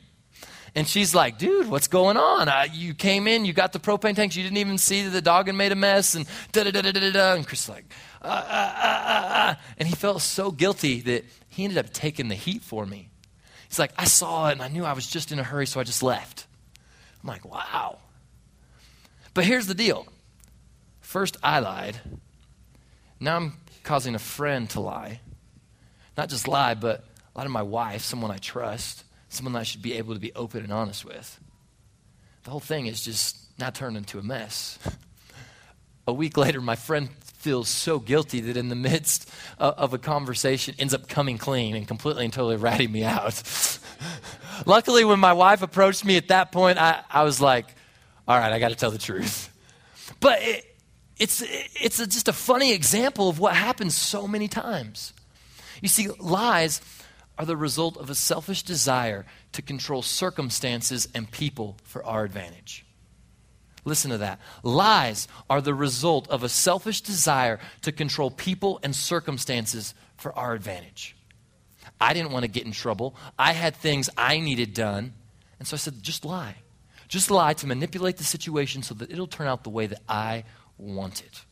And 0.75 0.89
she's 0.89 1.15
like, 1.15 1.37
dude, 1.37 1.69
what's 1.69 1.89
going 1.89 2.17
on? 2.17 2.49
Uh, 2.49 2.67
you 2.73 2.95
came 2.95 3.29
in, 3.29 3.45
you 3.45 3.53
got 3.53 3.75
the 3.75 3.79
propane 3.79 4.17
tanks, 4.17 4.37
you 4.37 4.43
didn't 4.43 4.57
even 4.57 4.79
see 4.79 5.03
that 5.03 5.11
the 5.11 5.21
dog 5.21 5.47
had 5.47 5.55
made 5.55 5.71
a 5.71 5.77
mess, 5.77 6.15
and 6.15 6.27
da 6.53 6.65
da 6.65 6.71
da 6.71 6.81
da 6.81 6.93
da 6.93 7.13
da. 7.13 7.35
And 7.35 7.47
Chris 7.47 7.65
is 7.65 7.69
like, 7.69 7.85
uh, 8.23 8.27
uh, 8.27 8.75
uh, 8.83 9.29
uh, 9.35 9.55
and 9.77 9.87
he 9.87 9.95
felt 9.95 10.23
so 10.23 10.51
guilty 10.51 11.01
that 11.03 11.27
he 11.49 11.65
ended 11.65 11.77
up 11.77 11.93
taking 11.93 12.29
the 12.29 12.35
heat 12.35 12.63
for 12.63 12.87
me. 12.87 13.11
He's 13.69 13.79
like, 13.79 13.93
I 13.99 14.05
saw 14.05 14.49
it 14.49 14.53
and 14.53 14.63
I 14.63 14.69
knew 14.69 14.85
I 14.85 14.95
was 14.95 15.07
just 15.07 15.31
in 15.31 15.39
a 15.39 15.43
hurry, 15.43 15.67
so 15.67 15.79
I 15.79 15.85
just 15.85 16.03
left. 16.03 16.47
I'm 17.23 17.29
like, 17.29 17.45
wow. 17.45 17.99
But 19.35 19.45
here's 19.45 19.67
the 19.67 19.75
deal 19.75 20.07
first, 21.01 21.37
I 21.43 21.59
lied. 21.59 22.01
Now 23.21 23.37
I'm 23.37 23.59
causing 23.83 24.15
a 24.15 24.19
friend 24.19 24.71
to 24.71 24.81
lie. 24.81 25.21
Not 26.17 26.31
just 26.31 26.49
lie, 26.49 26.75
but 26.75 27.05
lie 27.35 27.45
to 27.45 27.51
my 27.51 27.63
wife, 27.63 28.03
someone 28.03 28.31
I 28.31 28.39
trust 28.39 29.05
someone 29.33 29.57
I 29.57 29.63
should 29.63 29.83
be 29.83 29.95
able 29.95 30.15
to 30.15 30.21
be 30.21 30.33
open 30.35 30.63
and 30.63 30.73
honest 30.73 31.05
with. 31.05 31.41
The 32.45 32.51
whole 32.51 32.61
thing 32.61 32.87
is 32.87 33.03
just 33.03 33.37
now 33.59 33.71
turned 33.71 33.97
into 33.97 34.19
a 34.19 34.23
mess. 34.23 34.79
a 36.07 36.13
week 36.13 36.37
later, 36.37 36.61
my 36.61 36.77
friend 36.77 37.09
feels 37.43 37.69
so 37.69 37.99
guilty 37.99 38.41
that 38.41 38.57
in 38.57 38.69
the 38.69 38.75
midst 38.75 39.29
of, 39.59 39.75
of 39.75 39.95
a 39.95 39.99
conversation 39.99 40.75
ends 40.79 40.95
up 40.95 41.09
coming 41.09 41.39
clean 41.39 41.75
and 41.75 41.89
completely 41.89 42.25
and 42.25 42.33
totally 42.33 42.57
ratting 42.57 42.91
me 42.91 43.05
out. 43.05 43.43
Luckily, 44.67 45.05
when 45.05 45.19
my 45.19 45.33
wife 45.33 45.63
approached 45.63 46.05
me 46.05 46.17
at 46.17 46.29
that 46.29 46.53
point, 46.53 46.79
I, 46.79 47.03
I 47.11 47.25
was 47.25 47.41
like, 47.41 47.67
all 48.29 48.39
right, 48.39 48.53
I 48.53 48.59
got 48.59 48.69
to 48.69 48.77
tell 48.77 48.91
the 48.91 48.99
truth. 48.99 49.49
But 50.21 50.41
it, 50.43 50.77
it's, 51.17 51.43
it's 51.45 51.99
a, 51.99 52.07
just 52.07 52.29
a 52.29 52.33
funny 52.33 52.73
example 52.73 53.29
of 53.29 53.41
what 53.41 53.57
happens 53.57 53.97
so 53.97 54.29
many 54.29 54.47
times. 54.47 55.13
You 55.81 55.89
see, 55.89 56.09
lies 56.21 56.81
are 57.39 57.47
the 57.47 57.57
result 57.57 57.97
of 57.97 58.11
a 58.11 58.15
selfish 58.15 58.63
desire 58.63 59.25
to 59.53 59.63
control 59.63 60.03
circumstances 60.03 61.09
and 61.15 61.31
people 61.31 61.77
for 61.83 62.05
our 62.05 62.25
advantage. 62.25 62.85
Listen 63.85 64.11
to 64.13 64.19
that. 64.19 64.39
Lies 64.63 65.27
are 65.51 65.61
the 65.61 65.75
result 65.75 66.29
of 66.29 66.45
a 66.45 66.49
selfish 66.49 67.01
desire 67.01 67.59
to 67.83 67.91
control 67.91 68.31
people 68.31 68.79
and 68.83 68.95
circumstances 68.95 69.95
for 70.17 70.33
our 70.39 70.55
advantage. 70.55 71.17
I 72.01 72.13
didn't 72.13 72.31
want 72.31 72.45
to 72.45 72.51
get 72.51 72.65
in 72.65 72.73
trouble. 72.73 73.17
I 73.39 73.53
had 73.53 73.75
things 73.75 74.09
I 74.17 74.39
needed 74.39 74.75
done. 74.75 75.15
And 75.59 75.67
so 75.67 75.75
I 75.75 75.79
said, 75.79 76.03
just 76.03 76.25
lie. 76.25 76.57
Just 77.09 77.31
lie 77.31 77.55
to 77.55 77.67
manipulate 77.67 78.17
the 78.17 78.25
situation 78.25 78.83
so 78.83 78.95
that 78.95 79.11
it'll 79.11 79.27
turn 79.27 79.47
out 79.47 79.65
the 79.65 79.71
way 79.71 79.87
that 79.87 80.01
I 80.09 80.45
want 80.79 81.23
it. 81.23 81.45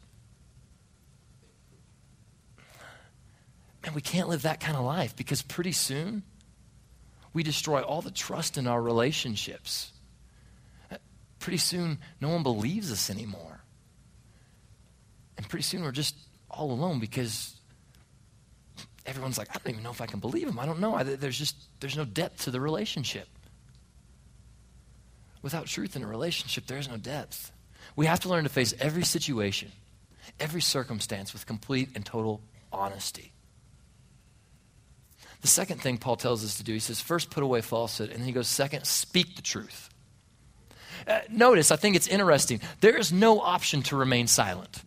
Man, 3.83 3.95
we 3.95 4.01
can't 4.01 4.29
live 4.29 4.43
that 4.43 4.61
kind 4.61 4.77
of 4.77 4.85
life 4.85 5.17
because 5.17 5.43
pretty 5.43 5.73
soon 5.73 6.23
we 7.33 7.43
destroy 7.43 7.81
all 7.81 8.03
the 8.03 8.11
trust 8.11 8.59
in 8.59 8.67
our 8.67 8.81
relationships. 8.81 9.93
Pretty 11.39 11.59
soon, 11.59 11.99
no 12.21 12.29
one 12.29 12.43
believes 12.43 12.93
us 12.93 13.09
anymore. 13.09 13.61
And 15.39 15.49
pretty 15.49 15.63
soon, 15.63 15.83
we're 15.83 15.93
just 15.93 16.15
all 16.51 16.71
alone 16.71 17.01
because 17.01 17.57
everyone's 19.07 19.39
like, 19.39 19.49
I 19.51 19.55
don't 19.55 19.73
even 19.73 19.83
know 19.83 19.91
if 19.91 20.03
I 20.03 20.07
can 20.07 20.21
believe 20.21 20.47
him. 20.47 20.59
I 20.59 20.67
don't 20.67 20.81
know. 20.81 20.95
I, 20.95 21.03
there's 21.03 21.39
just 21.39 21.57
there's 21.81 21.97
no 21.97 22.05
depth 22.05 22.45
to 22.45 22.51
the 22.51 22.61
relationship. 22.61 23.27
Without 25.41 25.67
truth 25.67 25.97
in 25.97 26.03
a 26.03 26.07
relationship, 26.07 26.67
there 26.67 26.77
is 26.77 26.89
no 26.89 26.99
depth. 26.99 27.53
We 27.97 28.05
have 28.05 28.21
to 28.21 28.29
learn 28.29 28.45
to 28.45 28.51
face 28.51 28.75
every 28.79 29.05
situation, 29.05 29.73
every 30.39 30.61
circumstance 30.61 31.33
with 31.33 31.47
complete 31.47 31.89
and 31.95 32.05
total 32.05 32.43
honesty. 32.71 33.33
The 35.41 35.49
second 35.49 35.81
thing 35.81 35.99
Paul 35.99 36.17
tells 36.17 36.45
us 36.45 36.59
to 36.59 36.65
do, 36.65 36.73
he 36.73 36.79
says, 36.79 37.01
first 37.01 37.31
put 37.31 37.43
away 37.43 37.63
falsehood. 37.63 38.11
And 38.11 38.21
then 38.21 38.27
he 38.27 38.33
goes, 38.33 38.49
second, 38.49 38.85
speak 38.87 39.37
the 39.37 39.43
truth. 39.43 39.89
Uh, 41.07 41.21
notice, 41.31 41.71
I 41.71 41.77
think 41.77 41.97
it's 41.97 42.09
interesting. 42.09 42.61
There 42.81 42.97
is 42.97 43.13
no 43.13 43.41
option 43.41 43.83
to 43.85 43.97
remain 43.97 44.27
silent. 44.27 44.83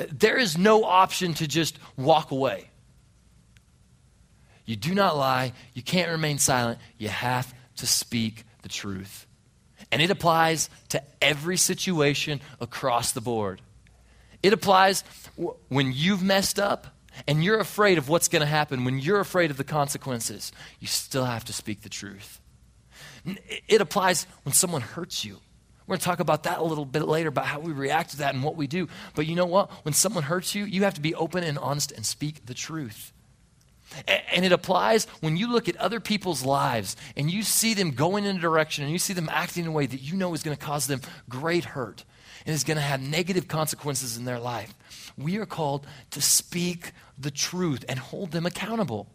Uh, 0.00 0.06
there 0.10 0.36
is 0.36 0.58
no 0.58 0.84
option 0.84 1.34
to 1.34 1.46
just 1.46 1.78
walk 1.96 2.32
away. 2.32 2.70
You 4.64 4.76
do 4.76 4.94
not 4.94 5.16
lie. 5.16 5.52
You 5.74 5.82
can't 5.82 6.10
remain 6.10 6.38
silent. 6.38 6.78
You 6.98 7.08
have 7.08 7.52
to 7.76 7.86
speak 7.86 8.44
the 8.62 8.68
truth. 8.68 9.26
And 9.90 10.00
it 10.00 10.10
applies 10.10 10.70
to 10.90 11.02
every 11.20 11.56
situation 11.56 12.40
across 12.60 13.12
the 13.12 13.20
board. 13.20 13.60
It 14.42 14.52
applies 14.52 15.04
when 15.68 15.92
you've 15.92 16.22
messed 16.22 16.58
up 16.58 16.86
and 17.26 17.44
you're 17.44 17.58
afraid 17.58 17.98
of 17.98 18.08
what's 18.08 18.28
going 18.28 18.40
to 18.40 18.46
happen, 18.46 18.84
when 18.84 18.98
you're 18.98 19.20
afraid 19.20 19.50
of 19.50 19.56
the 19.56 19.64
consequences, 19.64 20.52
you 20.80 20.86
still 20.86 21.24
have 21.24 21.44
to 21.46 21.52
speak 21.52 21.82
the 21.82 21.88
truth. 21.88 22.40
It 23.68 23.80
applies 23.80 24.26
when 24.44 24.52
someone 24.52 24.80
hurts 24.80 25.24
you. 25.24 25.38
We're 25.86 25.94
going 25.94 26.00
to 26.00 26.04
talk 26.04 26.20
about 26.20 26.44
that 26.44 26.58
a 26.58 26.64
little 26.64 26.84
bit 26.84 27.02
later 27.02 27.28
about 27.28 27.46
how 27.46 27.60
we 27.60 27.72
react 27.72 28.10
to 28.10 28.18
that 28.18 28.34
and 28.34 28.42
what 28.42 28.56
we 28.56 28.66
do. 28.66 28.88
But 29.14 29.26
you 29.26 29.34
know 29.34 29.46
what? 29.46 29.70
When 29.84 29.92
someone 29.92 30.22
hurts 30.24 30.54
you, 30.54 30.64
you 30.64 30.84
have 30.84 30.94
to 30.94 31.00
be 31.00 31.14
open 31.14 31.44
and 31.44 31.58
honest 31.58 31.92
and 31.92 32.06
speak 32.06 32.46
the 32.46 32.54
truth. 32.54 33.12
And 34.06 34.44
it 34.44 34.52
applies 34.52 35.04
when 35.20 35.36
you 35.36 35.52
look 35.52 35.68
at 35.68 35.76
other 35.76 36.00
people's 36.00 36.44
lives 36.44 36.96
and 37.16 37.30
you 37.30 37.42
see 37.42 37.74
them 37.74 37.90
going 37.90 38.24
in 38.24 38.36
a 38.36 38.40
direction 38.40 38.84
and 38.84 38.92
you 38.92 38.98
see 38.98 39.12
them 39.12 39.28
acting 39.30 39.64
in 39.64 39.70
a 39.70 39.72
way 39.72 39.86
that 39.86 40.00
you 40.00 40.16
know 40.16 40.32
is 40.34 40.42
going 40.42 40.56
to 40.56 40.64
cause 40.64 40.86
them 40.86 41.02
great 41.28 41.64
hurt 41.64 42.04
and 42.46 42.54
is 42.54 42.64
going 42.64 42.76
to 42.76 42.82
have 42.82 43.00
negative 43.00 43.48
consequences 43.48 44.16
in 44.16 44.24
their 44.24 44.38
life. 44.38 44.74
We 45.16 45.38
are 45.38 45.46
called 45.46 45.86
to 46.10 46.20
speak 46.20 46.92
the 47.18 47.30
truth 47.30 47.84
and 47.88 47.98
hold 47.98 48.32
them 48.32 48.46
accountable. 48.46 49.08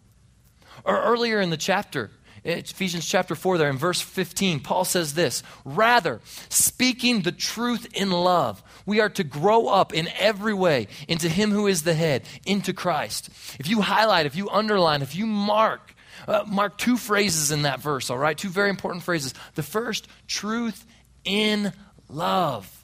Or 0.84 1.02
earlier 1.02 1.42
in 1.42 1.50
the 1.50 1.58
chapter, 1.58 2.12
Ephesians 2.44 3.06
chapter 3.06 3.36
4, 3.36 3.58
there 3.58 3.70
in 3.70 3.78
verse 3.78 4.00
15, 4.00 4.62
Paul 4.62 4.86
says 4.86 5.14
this 5.14 5.44
Rather, 5.66 6.22
speaking 6.50 7.22
the 7.22 7.32
truth 7.32 7.88
in 7.94 8.12
love, 8.12 8.64
we 8.86 9.02
are 9.02 9.10
to 9.10 9.24
grow 9.24 9.68
up 9.68 9.94
in 9.94 10.08
every 10.18 10.54
way 10.54 10.88
into 11.08 11.30
Him 11.30 11.52
who 11.52 11.68
is 11.68 11.84
the 11.84 11.94
head, 11.94 12.24
into 12.46 12.74
Christ. 12.74 13.30
If 13.60 13.68
you 13.68 13.82
highlight, 13.82 14.26
if 14.26 14.36
you 14.36 14.50
underline, 14.50 15.02
if 15.02 15.16
you 15.16 15.26
mark, 15.26 15.94
uh, 16.28 16.44
mark 16.48 16.78
two 16.78 16.96
phrases 16.96 17.52
in 17.52 17.64
that 17.64 17.82
verse, 17.82 18.10
all 18.10 18.18
right? 18.18 18.38
Two 18.38 18.50
very 18.50 18.70
important 18.70 19.04
phrases. 19.04 19.34
The 19.56 19.64
first, 19.64 20.08
truth 20.28 20.86
in 21.26 21.74
love. 22.08 22.77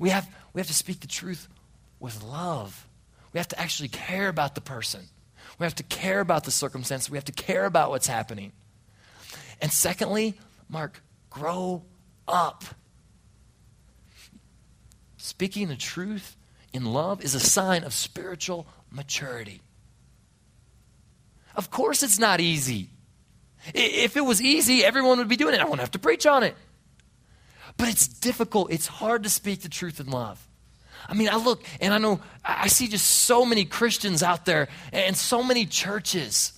We 0.00 0.08
have, 0.08 0.28
we 0.54 0.60
have 0.60 0.66
to 0.66 0.74
speak 0.74 1.00
the 1.00 1.06
truth 1.06 1.46
with 2.00 2.24
love. 2.24 2.88
We 3.34 3.38
have 3.38 3.48
to 3.48 3.60
actually 3.60 3.90
care 3.90 4.28
about 4.28 4.54
the 4.54 4.62
person. 4.62 5.02
We 5.58 5.64
have 5.64 5.74
to 5.76 5.82
care 5.82 6.20
about 6.20 6.44
the 6.44 6.50
circumstance. 6.50 7.10
We 7.10 7.18
have 7.18 7.26
to 7.26 7.32
care 7.32 7.66
about 7.66 7.90
what's 7.90 8.06
happening. 8.06 8.52
And 9.60 9.70
secondly, 9.70 10.34
Mark, 10.70 11.02
grow 11.28 11.84
up. 12.26 12.64
Speaking 15.18 15.68
the 15.68 15.76
truth 15.76 16.34
in 16.72 16.86
love 16.86 17.22
is 17.22 17.34
a 17.34 17.40
sign 17.40 17.84
of 17.84 17.92
spiritual 17.92 18.66
maturity. 18.90 19.60
Of 21.54 21.70
course, 21.70 22.02
it's 22.02 22.18
not 22.18 22.40
easy. 22.40 22.88
If 23.74 24.16
it 24.16 24.22
was 24.22 24.40
easy, 24.40 24.82
everyone 24.82 25.18
would 25.18 25.28
be 25.28 25.36
doing 25.36 25.54
it. 25.54 25.60
I 25.60 25.64
wouldn't 25.64 25.80
have 25.80 25.90
to 25.90 25.98
preach 25.98 26.24
on 26.24 26.42
it. 26.42 26.56
But 27.80 27.88
it's 27.88 28.06
difficult. 28.06 28.70
It's 28.70 28.86
hard 28.86 29.22
to 29.22 29.30
speak 29.30 29.62
the 29.62 29.70
truth 29.70 30.00
in 30.00 30.10
love. 30.10 30.46
I 31.08 31.14
mean, 31.14 31.30
I 31.30 31.36
look 31.36 31.64
and 31.80 31.94
I 31.94 31.98
know, 31.98 32.20
I 32.44 32.68
see 32.68 32.88
just 32.88 33.06
so 33.06 33.46
many 33.46 33.64
Christians 33.64 34.22
out 34.22 34.44
there 34.44 34.68
and 34.92 35.16
so 35.16 35.42
many 35.42 35.64
churches 35.64 36.52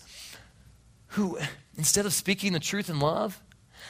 who, 1.08 1.38
instead 1.78 2.06
of 2.06 2.12
speaking 2.12 2.54
the 2.54 2.58
truth 2.58 2.90
in 2.90 2.98
love, 2.98 3.40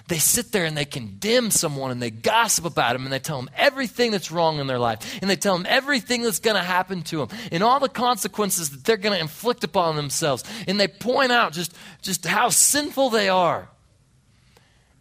they 0.09 0.19
sit 0.19 0.53
there 0.53 0.67
and 0.67 0.77
they 0.77 0.85
condemn 0.85 1.51
someone 1.51 1.91
and 1.91 2.03
they 2.03 2.11
gossip 2.11 2.67
about 2.67 2.93
them 2.93 3.05
and 3.05 3.13
they 3.13 3.19
tell 3.19 3.39
them 3.39 3.49
everything 3.57 4.11
that's 4.11 4.31
wrong 4.31 4.59
in 4.59 4.67
their 4.67 4.79
life 4.79 5.19
and 5.23 5.31
they 5.31 5.37
tell 5.37 5.57
them 5.57 5.67
everything 5.67 6.21
that's 6.21 6.39
going 6.39 6.57
to 6.57 6.63
happen 6.63 7.01
to 7.05 7.25
them 7.25 7.39
and 7.51 7.63
all 7.63 7.81
the 7.81 7.89
consequences 7.89 8.71
that 8.71 8.85
they're 8.85 8.99
going 8.99 9.15
to 9.15 9.21
inflict 9.21 9.65
upon 9.65 9.97
themselves 9.97 10.45
and 10.69 10.79
they 10.79 10.89
point 10.89 11.33
out 11.33 11.55
just, 11.55 11.75
just 12.03 12.27
how 12.27 12.51
sinful 12.51 13.09
they 13.09 13.31
are 13.31 13.71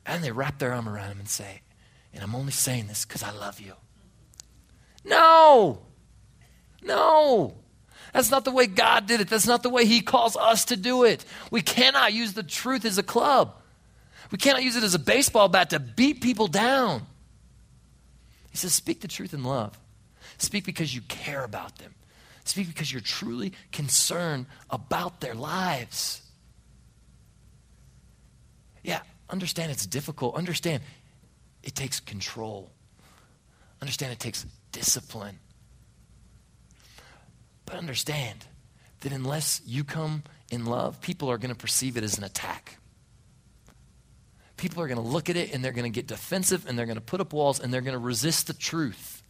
and 0.06 0.24
they 0.24 0.32
wrap 0.32 0.60
their 0.60 0.72
arm 0.72 0.88
around 0.88 1.10
them 1.10 1.20
and 1.20 1.30
say 1.30 1.62
and 2.14 2.24
i'm 2.24 2.36
only 2.36 2.52
saying 2.52 2.88
this 2.88 3.06
because 3.06 3.24
i 3.24 3.32
love 3.32 3.60
you 3.60 3.74
no. 5.04 5.80
No. 6.84 7.56
That's 8.14 8.32
not 8.32 8.46
the 8.46 8.52
way 8.52 8.68
God 8.68 9.08
did 9.08 9.22
it. 9.22 9.30
That's 9.30 9.48
not 9.48 9.64
the 9.64 9.70
way 9.70 9.86
He 9.86 10.02
calls 10.02 10.36
us 10.36 10.66
to 10.66 10.78
do 10.78 11.04
it. 11.04 11.24
We 11.50 11.62
cannot 11.62 12.14
use 12.14 12.34
the 12.34 12.44
truth 12.44 12.86
as 12.86 12.98
a 12.98 13.04
club. 13.04 13.56
We 14.32 14.38
cannot 14.38 14.64
use 14.64 14.76
it 14.76 14.84
as 14.84 14.94
a 14.94 15.00
baseball 15.00 15.48
bat 15.50 15.72
to 15.72 15.80
beat 15.80 16.22
people 16.22 16.48
down. 16.48 17.04
He 18.50 18.58
says, 18.58 18.74
Speak 18.74 19.02
the 19.02 19.08
truth 19.08 19.34
in 19.34 19.44
love. 19.44 19.80
Speak 20.38 20.66
because 20.66 20.94
you 20.94 21.02
care 21.02 21.44
about 21.44 21.78
them. 21.78 21.94
Speak 22.44 22.68
because 22.68 22.92
you're 22.92 23.02
truly 23.02 23.54
concerned 23.72 24.48
about 24.70 25.22
their 25.22 25.36
lives. 25.36 26.22
Yeah, 28.84 29.02
understand 29.30 29.72
it's 29.72 29.86
difficult. 29.86 30.36
Understand 30.36 30.82
it 31.64 31.76
takes 31.76 32.00
control. 32.00 32.72
Understand 33.82 34.14
it 34.14 34.20
takes 34.20 34.46
discipline. 34.72 35.40
But 37.66 37.76
understand 37.76 38.46
that 39.02 39.12
unless 39.12 39.62
you 39.66 39.84
come 39.84 40.24
in 40.50 40.66
love, 40.66 41.02
people 41.02 41.30
are 41.30 41.38
going 41.38 41.54
to 41.54 41.58
perceive 41.58 41.98
it 41.98 42.04
as 42.04 42.18
an 42.18 42.24
attack. 42.24 42.78
People 44.58 44.84
are 44.84 44.88
going 44.88 45.02
to 45.02 45.08
look 45.08 45.30
at 45.30 45.36
it 45.36 45.54
and 45.54 45.64
they're 45.64 45.72
going 45.72 45.92
to 45.92 45.96
get 45.96 46.08
defensive 46.08 46.68
and 46.68 46.78
they're 46.78 46.86
going 46.86 46.96
to 46.96 47.02
put 47.02 47.20
up 47.20 47.34
walls 47.34 47.60
and 47.60 47.74
they're 47.74 47.82
going 47.82 47.94
to 47.94 48.00
resist 48.00 48.48
the 48.48 48.54
truth 48.54 49.24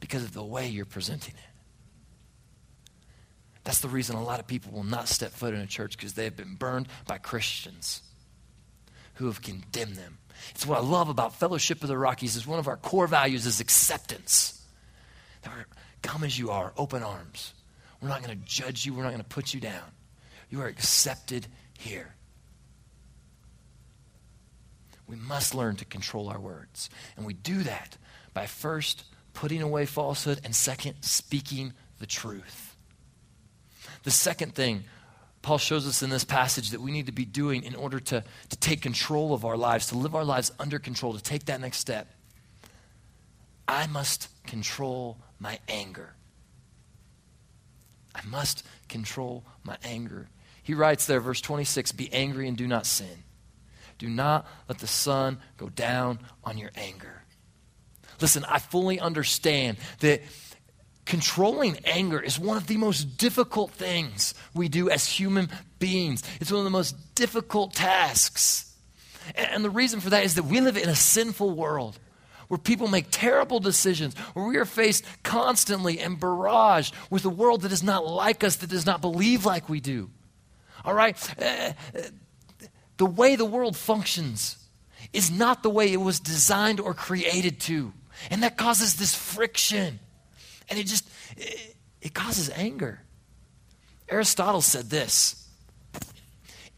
because 0.00 0.24
of 0.24 0.32
the 0.32 0.42
way 0.42 0.68
you're 0.68 0.84
presenting 0.84 1.34
it. 1.34 1.52
That's 3.64 3.80
the 3.80 3.88
reason 3.88 4.16
a 4.16 4.22
lot 4.22 4.40
of 4.40 4.46
people 4.46 4.72
will 4.72 4.84
not 4.84 5.08
step 5.08 5.30
foot 5.30 5.54
in 5.54 5.60
a 5.60 5.66
church 5.66 5.96
because 5.96 6.14
they 6.14 6.24
have 6.24 6.36
been 6.36 6.54
burned 6.54 6.88
by 7.06 7.18
Christians 7.18 8.02
who 9.14 9.26
have 9.26 9.42
condemned 9.42 9.96
them. 9.96 10.18
It's 10.50 10.66
what 10.66 10.78
I 10.78 10.82
love 10.82 11.08
about 11.08 11.34
Fellowship 11.36 11.82
of 11.82 11.88
the 11.88 11.96
Rockies 11.96 12.36
is 12.36 12.46
one 12.46 12.58
of 12.58 12.68
our 12.68 12.76
core 12.76 13.06
values 13.06 13.46
is 13.46 13.60
acceptance. 13.60 14.62
Come 16.02 16.24
as 16.24 16.38
you 16.38 16.50
are, 16.50 16.72
open 16.76 17.02
arms. 17.02 17.54
We're 18.00 18.08
not 18.08 18.22
going 18.22 18.36
to 18.36 18.44
judge 18.44 18.84
you. 18.84 18.92
We're 18.92 19.04
not 19.04 19.10
going 19.10 19.22
to 19.22 19.28
put 19.28 19.54
you 19.54 19.60
down. 19.60 19.92
You 20.50 20.60
are 20.60 20.66
accepted 20.66 21.46
here. 21.78 22.14
We 25.06 25.16
must 25.16 25.54
learn 25.54 25.76
to 25.76 25.84
control 25.84 26.28
our 26.28 26.40
words. 26.40 26.90
And 27.16 27.24
we 27.24 27.34
do 27.34 27.62
that 27.62 27.96
by 28.34 28.46
first 28.46 29.04
putting 29.34 29.62
away 29.62 29.86
falsehood 29.86 30.40
and 30.44 30.54
second, 30.54 30.96
speaking 31.02 31.72
the 31.98 32.06
truth. 32.06 32.76
The 34.02 34.10
second 34.10 34.54
thing 34.54 34.84
Paul 35.42 35.58
shows 35.58 35.86
us 35.86 36.02
in 36.02 36.10
this 36.10 36.24
passage 36.24 36.70
that 36.70 36.80
we 36.80 36.92
need 36.92 37.06
to 37.06 37.12
be 37.12 37.24
doing 37.24 37.64
in 37.64 37.74
order 37.74 37.98
to, 37.98 38.22
to 38.48 38.56
take 38.56 38.80
control 38.80 39.34
of 39.34 39.44
our 39.44 39.56
lives, 39.56 39.88
to 39.88 39.98
live 39.98 40.14
our 40.14 40.24
lives 40.24 40.52
under 40.58 40.78
control, 40.78 41.14
to 41.14 41.22
take 41.22 41.46
that 41.46 41.60
next 41.60 41.78
step. 41.78 42.08
I 43.66 43.88
must 43.88 44.28
control 44.46 45.18
my 45.40 45.58
anger. 45.68 46.14
I 48.14 48.20
must 48.26 48.64
control 48.88 49.44
my 49.64 49.76
anger. 49.82 50.28
He 50.62 50.74
writes 50.74 51.06
there, 51.06 51.20
verse 51.20 51.40
26 51.40 51.92
Be 51.92 52.12
angry 52.12 52.46
and 52.46 52.56
do 52.56 52.68
not 52.68 52.86
sin. 52.86 53.24
Do 53.98 54.08
not 54.08 54.46
let 54.68 54.78
the 54.78 54.86
sun 54.86 55.38
go 55.56 55.68
down 55.68 56.20
on 56.44 56.58
your 56.58 56.70
anger. 56.76 57.22
Listen, 58.20 58.44
I 58.48 58.58
fully 58.58 59.00
understand 59.00 59.78
that 60.00 60.22
controlling 61.04 61.78
anger 61.84 62.20
is 62.20 62.38
one 62.38 62.56
of 62.56 62.66
the 62.66 62.76
most 62.76 63.18
difficult 63.18 63.70
things 63.72 64.34
we 64.54 64.68
do 64.68 64.88
as 64.88 65.06
human 65.06 65.48
beings. 65.78 66.22
It's 66.40 66.50
one 66.50 66.60
of 66.60 66.64
the 66.64 66.70
most 66.70 67.14
difficult 67.14 67.74
tasks. 67.74 68.74
And 69.34 69.64
the 69.64 69.70
reason 69.70 70.00
for 70.00 70.10
that 70.10 70.24
is 70.24 70.34
that 70.36 70.44
we 70.44 70.60
live 70.60 70.76
in 70.76 70.88
a 70.88 70.94
sinful 70.94 71.50
world 71.50 71.98
where 72.48 72.58
people 72.58 72.88
make 72.88 73.06
terrible 73.10 73.60
decisions, 73.60 74.14
where 74.34 74.44
we 74.46 74.58
are 74.58 74.64
faced 74.64 75.04
constantly 75.22 75.98
and 75.98 76.20
barraged 76.20 76.92
with 77.08 77.24
a 77.24 77.30
world 77.30 77.62
that 77.62 77.72
is 77.72 77.82
not 77.82 78.06
like 78.06 78.44
us, 78.44 78.56
that 78.56 78.68
does 78.68 78.84
not 78.84 79.00
believe 79.00 79.46
like 79.46 79.68
we 79.68 79.80
do. 79.80 80.10
All 80.84 80.92
right? 80.92 81.16
The 82.96 83.06
way 83.06 83.36
the 83.36 83.44
world 83.44 83.76
functions 83.76 84.58
is 85.12 85.30
not 85.30 85.62
the 85.62 85.70
way 85.70 85.92
it 85.92 86.00
was 86.00 86.20
designed 86.20 86.78
or 86.78 86.94
created 86.94 87.58
to. 87.60 87.92
And 88.30 88.42
that 88.42 88.56
causes 88.56 88.96
this 88.96 89.14
friction. 89.14 89.98
And 90.72 90.80
it 90.80 90.86
just, 90.86 91.06
it, 91.36 91.76
it 92.00 92.14
causes 92.14 92.48
anger. 92.48 93.02
Aristotle 94.08 94.62
said 94.62 94.88
this 94.88 95.46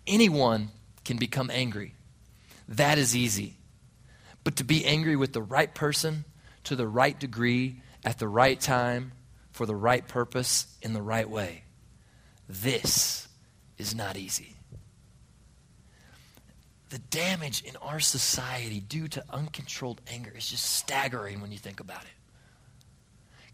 anyone 0.04 0.70
can 1.04 1.16
become 1.16 1.48
angry. 1.48 1.95
That 2.66 2.99
is 2.99 3.14
easy. 3.14 3.54
But 4.42 4.56
to 4.56 4.64
be 4.64 4.84
angry 4.84 5.14
with 5.14 5.32
the 5.32 5.42
right 5.42 5.73
person, 5.73 6.25
to 6.64 6.75
the 6.75 6.88
right 6.88 7.16
degree, 7.16 7.82
at 8.04 8.19
the 8.19 8.26
right 8.26 8.60
time, 8.60 9.12
for 9.52 9.64
the 9.64 9.76
right 9.76 10.08
purpose, 10.08 10.66
in 10.82 10.92
the 10.92 11.00
right 11.00 11.30
way, 11.30 11.62
this 12.49 13.28
is 13.78 13.95
not 13.95 14.16
easy. 14.16 14.56
The 16.88 16.99
damage 16.99 17.62
in 17.62 17.76
our 17.76 18.00
society 18.00 18.80
due 18.80 19.06
to 19.06 19.25
uncontrolled 19.30 20.00
anger 20.08 20.32
is 20.36 20.50
just 20.50 20.64
staggering 20.64 21.40
when 21.40 21.52
you 21.52 21.58
think 21.58 21.78
about 21.78 22.02
it. 22.02 22.24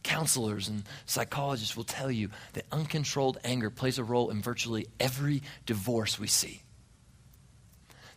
Counselors 0.02 0.68
and 0.68 0.84
psychologists 1.04 1.76
will 1.76 1.84
tell 1.84 2.10
you 2.10 2.30
that 2.54 2.64
uncontrolled 2.72 3.38
anger 3.44 3.70
plays 3.70 3.98
a 3.98 4.04
role 4.04 4.30
in 4.30 4.40
virtually 4.40 4.86
every 4.98 5.42
divorce 5.66 6.18
we 6.18 6.26
see. 6.26 6.62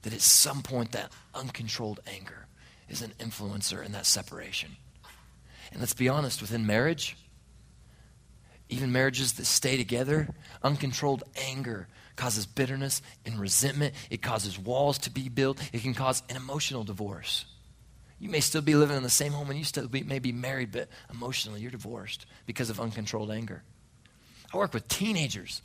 That 0.04 0.14
at 0.14 0.22
some 0.22 0.62
point, 0.62 0.94
that 0.94 1.12
uncontrolled 1.34 2.00
anger 2.08 2.48
is 2.90 3.02
an 3.02 3.14
influencer 3.20 3.84
in 3.84 3.92
that 3.94 4.06
separation. 4.06 4.78
And 5.72 5.82
let's 5.82 5.94
be 5.94 6.10
honest, 6.10 6.42
within 6.42 6.66
marriage, 6.66 7.18
even 8.70 8.92
marriages 8.92 9.34
that 9.34 9.46
stay 9.46 9.78
together, 9.78 10.30
uncontrolled 10.64 11.24
anger 11.36 11.88
causes 12.16 12.46
bitterness 12.46 13.02
and 13.26 13.40
resentment. 13.40 13.94
It 14.10 14.22
causes 14.22 14.58
walls 14.58 14.98
to 15.00 15.10
be 15.10 15.30
built. 15.30 15.60
It 15.74 15.82
can 15.82 15.94
cause 15.94 16.24
an 16.30 16.36
emotional 16.36 16.84
divorce. 16.84 17.46
You 18.24 18.30
may 18.30 18.40
still 18.40 18.62
be 18.62 18.74
living 18.74 18.96
in 18.96 19.04
the 19.04 19.10
same 19.10 19.34
home 19.34 19.50
and 19.50 19.60
you 19.60 19.66
still 19.66 19.90
be, 19.90 20.02
may 20.02 20.20
be 20.20 20.32
married, 20.32 20.72
but 20.72 20.88
emotionally 21.12 21.60
you're 21.60 21.72
divorced 21.72 22.26
because 22.46 22.70
of 22.70 22.80
uncontrolled 22.80 23.30
anger. 23.30 23.64
I 24.54 24.56
work 24.56 24.74
with 24.74 24.88
teenagers, 24.88 25.62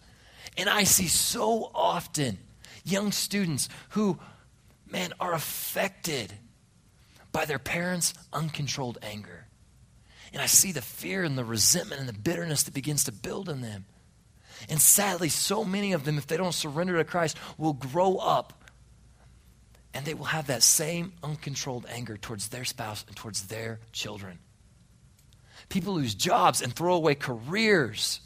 and 0.56 0.68
I 0.68 0.82
see 0.82 1.06
so 1.06 1.70
often 1.72 2.36
young 2.82 3.12
students 3.12 3.68
who, 3.90 4.18
man, 4.90 5.12
are 5.20 5.34
affected 5.34 6.32
by 7.30 7.44
their 7.44 7.60
parents' 7.60 8.12
uncontrolled 8.32 8.98
anger. 9.02 9.46
And 10.32 10.42
I 10.42 10.46
see 10.46 10.72
the 10.72 10.82
fear 10.82 11.22
and 11.22 11.38
the 11.38 11.44
resentment 11.44 12.00
and 12.00 12.08
the 12.08 12.12
bitterness 12.12 12.64
that 12.64 12.74
begins 12.74 13.04
to 13.04 13.12
build 13.12 13.48
in 13.48 13.60
them. 13.60 13.84
And 14.68 14.80
sadly, 14.80 15.28
so 15.28 15.64
many 15.64 15.92
of 15.92 16.04
them, 16.04 16.18
if 16.18 16.26
they 16.26 16.36
don't 16.36 16.52
surrender 16.52 16.96
to 16.96 17.04
Christ, 17.04 17.36
will 17.56 17.74
grow 17.74 18.16
up 18.16 18.57
and 19.94 20.04
they 20.04 20.14
will 20.14 20.26
have 20.26 20.46
that 20.46 20.62
same 20.62 21.12
uncontrolled 21.22 21.86
anger 21.88 22.16
towards 22.16 22.48
their 22.48 22.64
spouse 22.64 23.04
and 23.06 23.16
towards 23.16 23.46
their 23.46 23.80
children. 23.92 24.38
People 25.68 25.94
lose 25.94 26.14
jobs 26.14 26.62
and 26.62 26.72
throw 26.72 26.94
away 26.94 27.14
careers, 27.14 28.20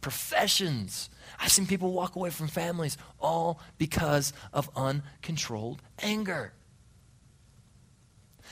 professions. 0.00 1.10
I've 1.38 1.50
seen 1.50 1.66
people 1.66 1.92
walk 1.92 2.16
away 2.16 2.30
from 2.30 2.48
families 2.48 2.96
all 3.18 3.60
because 3.78 4.32
of 4.52 4.70
uncontrolled 4.76 5.82
anger. 6.00 6.52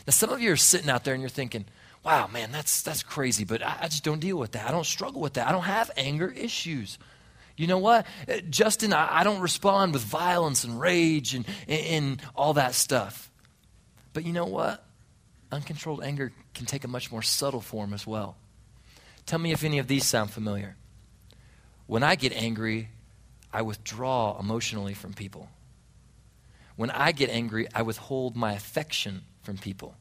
Now, 0.06 0.12
some 0.12 0.30
of 0.30 0.40
you 0.40 0.52
are 0.52 0.56
sitting 0.56 0.88
out 0.88 1.04
there 1.04 1.14
and 1.14 1.22
you're 1.22 1.28
thinking, 1.28 1.66
wow, 2.04 2.28
man, 2.28 2.52
that's, 2.52 2.82
that's 2.82 3.02
crazy, 3.02 3.44
but 3.44 3.62
I, 3.62 3.78
I 3.82 3.88
just 3.88 4.04
don't 4.04 4.20
deal 4.20 4.38
with 4.38 4.52
that. 4.52 4.68
I 4.68 4.70
don't 4.70 4.86
struggle 4.86 5.20
with 5.20 5.34
that. 5.34 5.46
I 5.46 5.52
don't 5.52 5.62
have 5.62 5.90
anger 5.96 6.30
issues. 6.30 6.98
You 7.58 7.66
know 7.66 7.78
what? 7.78 8.06
Uh, 8.28 8.38
Justin, 8.48 8.92
I, 8.92 9.20
I 9.20 9.24
don't 9.24 9.40
respond 9.40 9.92
with 9.92 10.02
violence 10.02 10.62
and 10.62 10.80
rage 10.80 11.34
and, 11.34 11.44
and, 11.66 11.86
and 11.86 12.22
all 12.36 12.54
that 12.54 12.74
stuff. 12.74 13.30
But 14.12 14.24
you 14.24 14.32
know 14.32 14.46
what? 14.46 14.84
Uncontrolled 15.50 16.02
anger 16.02 16.32
can 16.54 16.66
take 16.66 16.84
a 16.84 16.88
much 16.88 17.10
more 17.10 17.22
subtle 17.22 17.60
form 17.60 17.92
as 17.92 18.06
well. 18.06 18.36
Tell 19.26 19.40
me 19.40 19.50
if 19.52 19.64
any 19.64 19.78
of 19.78 19.88
these 19.88 20.06
sound 20.06 20.30
familiar. 20.30 20.76
When 21.86 22.02
I 22.02 22.14
get 22.14 22.32
angry, 22.32 22.90
I 23.52 23.62
withdraw 23.62 24.38
emotionally 24.38 24.94
from 24.94 25.12
people. 25.12 25.48
When 26.76 26.90
I 26.90 27.10
get 27.10 27.28
angry, 27.28 27.66
I 27.74 27.82
withhold 27.82 28.36
my 28.36 28.52
affection 28.52 29.22
from 29.42 29.58
people. 29.58 29.96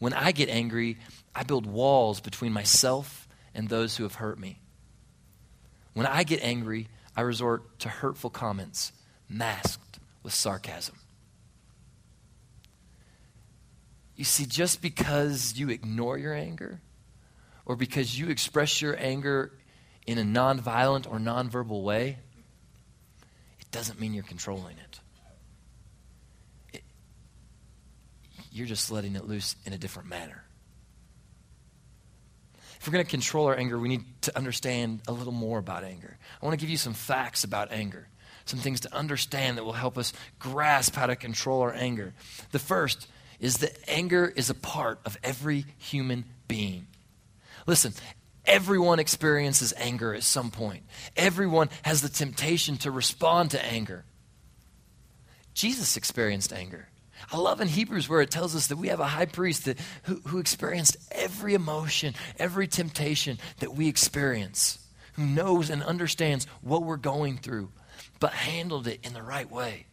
When 0.00 0.12
I 0.12 0.32
get 0.32 0.48
angry, 0.48 0.98
I 1.34 1.44
build 1.44 1.66
walls 1.66 2.20
between 2.20 2.52
myself 2.52 3.28
and 3.54 3.68
those 3.68 3.96
who 3.96 4.02
have 4.02 4.16
hurt 4.16 4.40
me. 4.40 4.58
When 5.94 6.06
I 6.06 6.24
get 6.24 6.42
angry, 6.42 6.88
I 7.16 7.22
resort 7.22 7.78
to 7.80 7.88
hurtful 7.88 8.30
comments 8.30 8.92
masked 9.28 9.98
with 10.22 10.32
sarcasm. 10.32 10.96
You 14.16 14.24
see, 14.24 14.46
just 14.46 14.82
because 14.82 15.54
you 15.56 15.70
ignore 15.70 16.18
your 16.18 16.34
anger 16.34 16.80
or 17.64 17.76
because 17.76 18.18
you 18.18 18.28
express 18.28 18.80
your 18.80 18.96
anger 18.98 19.52
in 20.06 20.18
a 20.18 20.22
nonviolent 20.22 21.10
or 21.10 21.18
nonverbal 21.18 21.82
way, 21.82 22.18
it 23.60 23.70
doesn't 23.70 24.00
mean 24.00 24.14
you're 24.14 24.22
controlling 24.22 24.76
it. 24.78 25.00
You're 28.50 28.66
just 28.66 28.90
letting 28.90 29.16
it 29.16 29.26
loose 29.26 29.56
in 29.64 29.72
a 29.72 29.78
different 29.78 30.08
manner. 30.08 30.44
If 32.82 32.88
we're 32.88 32.94
going 32.94 33.04
to 33.04 33.10
control 33.12 33.46
our 33.46 33.56
anger, 33.56 33.78
we 33.78 33.88
need 33.88 34.02
to 34.22 34.36
understand 34.36 35.02
a 35.06 35.12
little 35.12 35.32
more 35.32 35.60
about 35.60 35.84
anger. 35.84 36.18
I 36.42 36.44
want 36.44 36.58
to 36.58 36.60
give 36.60 36.68
you 36.68 36.76
some 36.76 36.94
facts 36.94 37.44
about 37.44 37.70
anger, 37.70 38.08
some 38.44 38.58
things 38.58 38.80
to 38.80 38.92
understand 38.92 39.56
that 39.56 39.62
will 39.62 39.72
help 39.72 39.96
us 39.96 40.12
grasp 40.40 40.96
how 40.96 41.06
to 41.06 41.14
control 41.14 41.60
our 41.60 41.72
anger. 41.72 42.12
The 42.50 42.58
first 42.58 43.06
is 43.38 43.58
that 43.58 43.78
anger 43.86 44.32
is 44.34 44.50
a 44.50 44.54
part 44.54 44.98
of 45.04 45.16
every 45.22 45.64
human 45.78 46.24
being. 46.48 46.88
Listen, 47.68 47.92
everyone 48.46 48.98
experiences 48.98 49.72
anger 49.76 50.12
at 50.12 50.24
some 50.24 50.50
point, 50.50 50.82
everyone 51.16 51.70
has 51.82 52.02
the 52.02 52.08
temptation 52.08 52.78
to 52.78 52.90
respond 52.90 53.52
to 53.52 53.64
anger. 53.64 54.04
Jesus 55.54 55.96
experienced 55.96 56.52
anger. 56.52 56.88
I 57.30 57.36
love 57.36 57.60
in 57.60 57.68
Hebrews 57.68 58.08
where 58.08 58.20
it 58.20 58.30
tells 58.30 58.56
us 58.56 58.66
that 58.68 58.76
we 58.76 58.88
have 58.88 59.00
a 59.00 59.06
high 59.06 59.26
priest 59.26 59.66
that, 59.66 59.78
who, 60.04 60.16
who 60.26 60.38
experienced 60.38 60.96
every 61.10 61.54
emotion, 61.54 62.14
every 62.38 62.66
temptation 62.66 63.38
that 63.60 63.74
we 63.74 63.88
experience, 63.88 64.78
who 65.14 65.24
knows 65.24 65.70
and 65.70 65.82
understands 65.82 66.46
what 66.62 66.82
we're 66.82 66.96
going 66.96 67.38
through, 67.38 67.70
but 68.18 68.32
handled 68.32 68.86
it 68.86 69.00
in 69.04 69.12
the 69.12 69.22
right 69.22 69.50
way. 69.50 69.86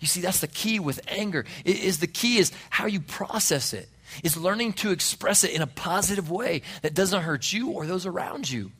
You 0.00 0.06
see, 0.06 0.20
that's 0.20 0.40
the 0.40 0.48
key 0.48 0.80
with 0.80 1.00
anger. 1.08 1.44
It 1.64 1.78
is 1.80 2.00
the 2.00 2.06
key 2.06 2.38
is 2.38 2.52
how 2.70 2.86
you 2.86 3.00
process 3.00 3.72
it. 3.72 3.88
Is 4.22 4.36
learning 4.36 4.74
to 4.74 4.92
express 4.92 5.42
it 5.42 5.50
in 5.50 5.62
a 5.62 5.66
positive 5.66 6.30
way 6.30 6.62
that 6.82 6.94
doesn't 6.94 7.22
hurt 7.22 7.52
you 7.52 7.70
or 7.70 7.84
those 7.84 8.06
around 8.06 8.48
you. 8.48 8.70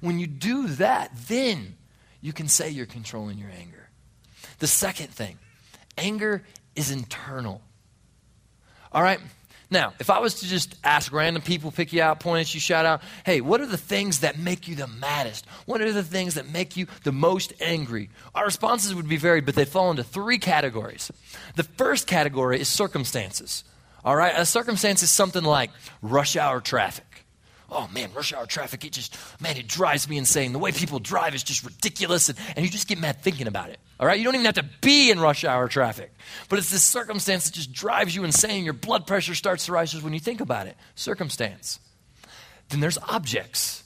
When 0.00 0.18
you 0.18 0.26
do 0.26 0.68
that, 0.68 1.10
then 1.28 1.74
you 2.22 2.32
can 2.32 2.48
say 2.48 2.70
you're 2.70 2.86
controlling 2.86 3.36
your 3.36 3.50
anger. 3.50 3.88
The 4.58 4.66
second 4.66 5.08
thing, 5.08 5.38
anger 5.98 6.44
is 6.74 6.90
internal. 6.90 7.60
All 8.92 9.02
right? 9.02 9.20
Now, 9.70 9.94
if 9.98 10.10
I 10.10 10.18
was 10.18 10.34
to 10.40 10.46
just 10.46 10.76
ask 10.84 11.10
random 11.12 11.42
people, 11.42 11.70
pick 11.70 11.94
you 11.94 12.02
out, 12.02 12.20
point 12.20 12.42
at 12.42 12.52
you, 12.52 12.60
shout 12.60 12.84
out, 12.84 13.00
hey, 13.24 13.40
what 13.40 13.62
are 13.62 13.66
the 13.66 13.78
things 13.78 14.20
that 14.20 14.38
make 14.38 14.68
you 14.68 14.74
the 14.74 14.86
maddest? 14.86 15.46
What 15.64 15.80
are 15.80 15.92
the 15.92 16.02
things 16.02 16.34
that 16.34 16.46
make 16.52 16.76
you 16.76 16.86
the 17.04 17.12
most 17.12 17.54
angry? 17.58 18.10
Our 18.34 18.44
responses 18.44 18.94
would 18.94 19.08
be 19.08 19.16
varied, 19.16 19.46
but 19.46 19.54
they 19.54 19.64
fall 19.64 19.90
into 19.90 20.04
three 20.04 20.38
categories. 20.38 21.10
The 21.56 21.62
first 21.62 22.06
category 22.06 22.60
is 22.60 22.68
circumstances. 22.68 23.64
All 24.04 24.14
right? 24.14 24.34
A 24.36 24.44
circumstance 24.44 25.02
is 25.02 25.10
something 25.10 25.42
like 25.42 25.70
rush 26.02 26.36
hour 26.36 26.60
traffic 26.60 27.11
oh 27.72 27.88
man, 27.92 28.10
rush 28.14 28.32
hour 28.32 28.46
traffic, 28.46 28.84
it 28.84 28.92
just, 28.92 29.16
man, 29.40 29.56
it 29.56 29.66
drives 29.66 30.08
me 30.08 30.18
insane. 30.18 30.52
The 30.52 30.58
way 30.58 30.72
people 30.72 30.98
drive 30.98 31.34
is 31.34 31.42
just 31.42 31.64
ridiculous, 31.64 32.28
and, 32.28 32.38
and 32.56 32.64
you 32.64 32.70
just 32.70 32.88
get 32.88 32.98
mad 32.98 33.22
thinking 33.22 33.46
about 33.46 33.70
it. 33.70 33.78
All 33.98 34.06
right? 34.06 34.18
You 34.18 34.24
don't 34.24 34.34
even 34.34 34.46
have 34.46 34.56
to 34.56 34.68
be 34.80 35.10
in 35.10 35.20
rush 35.20 35.44
hour 35.44 35.68
traffic. 35.68 36.12
But 36.48 36.58
it's 36.58 36.70
this 36.70 36.82
circumstance 36.82 37.44
that 37.46 37.54
just 37.54 37.72
drives 37.72 38.14
you 38.14 38.24
insane. 38.24 38.64
Your 38.64 38.74
blood 38.74 39.06
pressure 39.06 39.34
starts 39.34 39.66
to 39.66 39.72
rise 39.72 39.92
just 39.92 40.02
when 40.02 40.12
you 40.12 40.20
think 40.20 40.40
about 40.40 40.66
it. 40.66 40.76
Circumstance. 40.94 41.78
Then 42.68 42.80
there's 42.80 42.98
objects. 42.98 43.84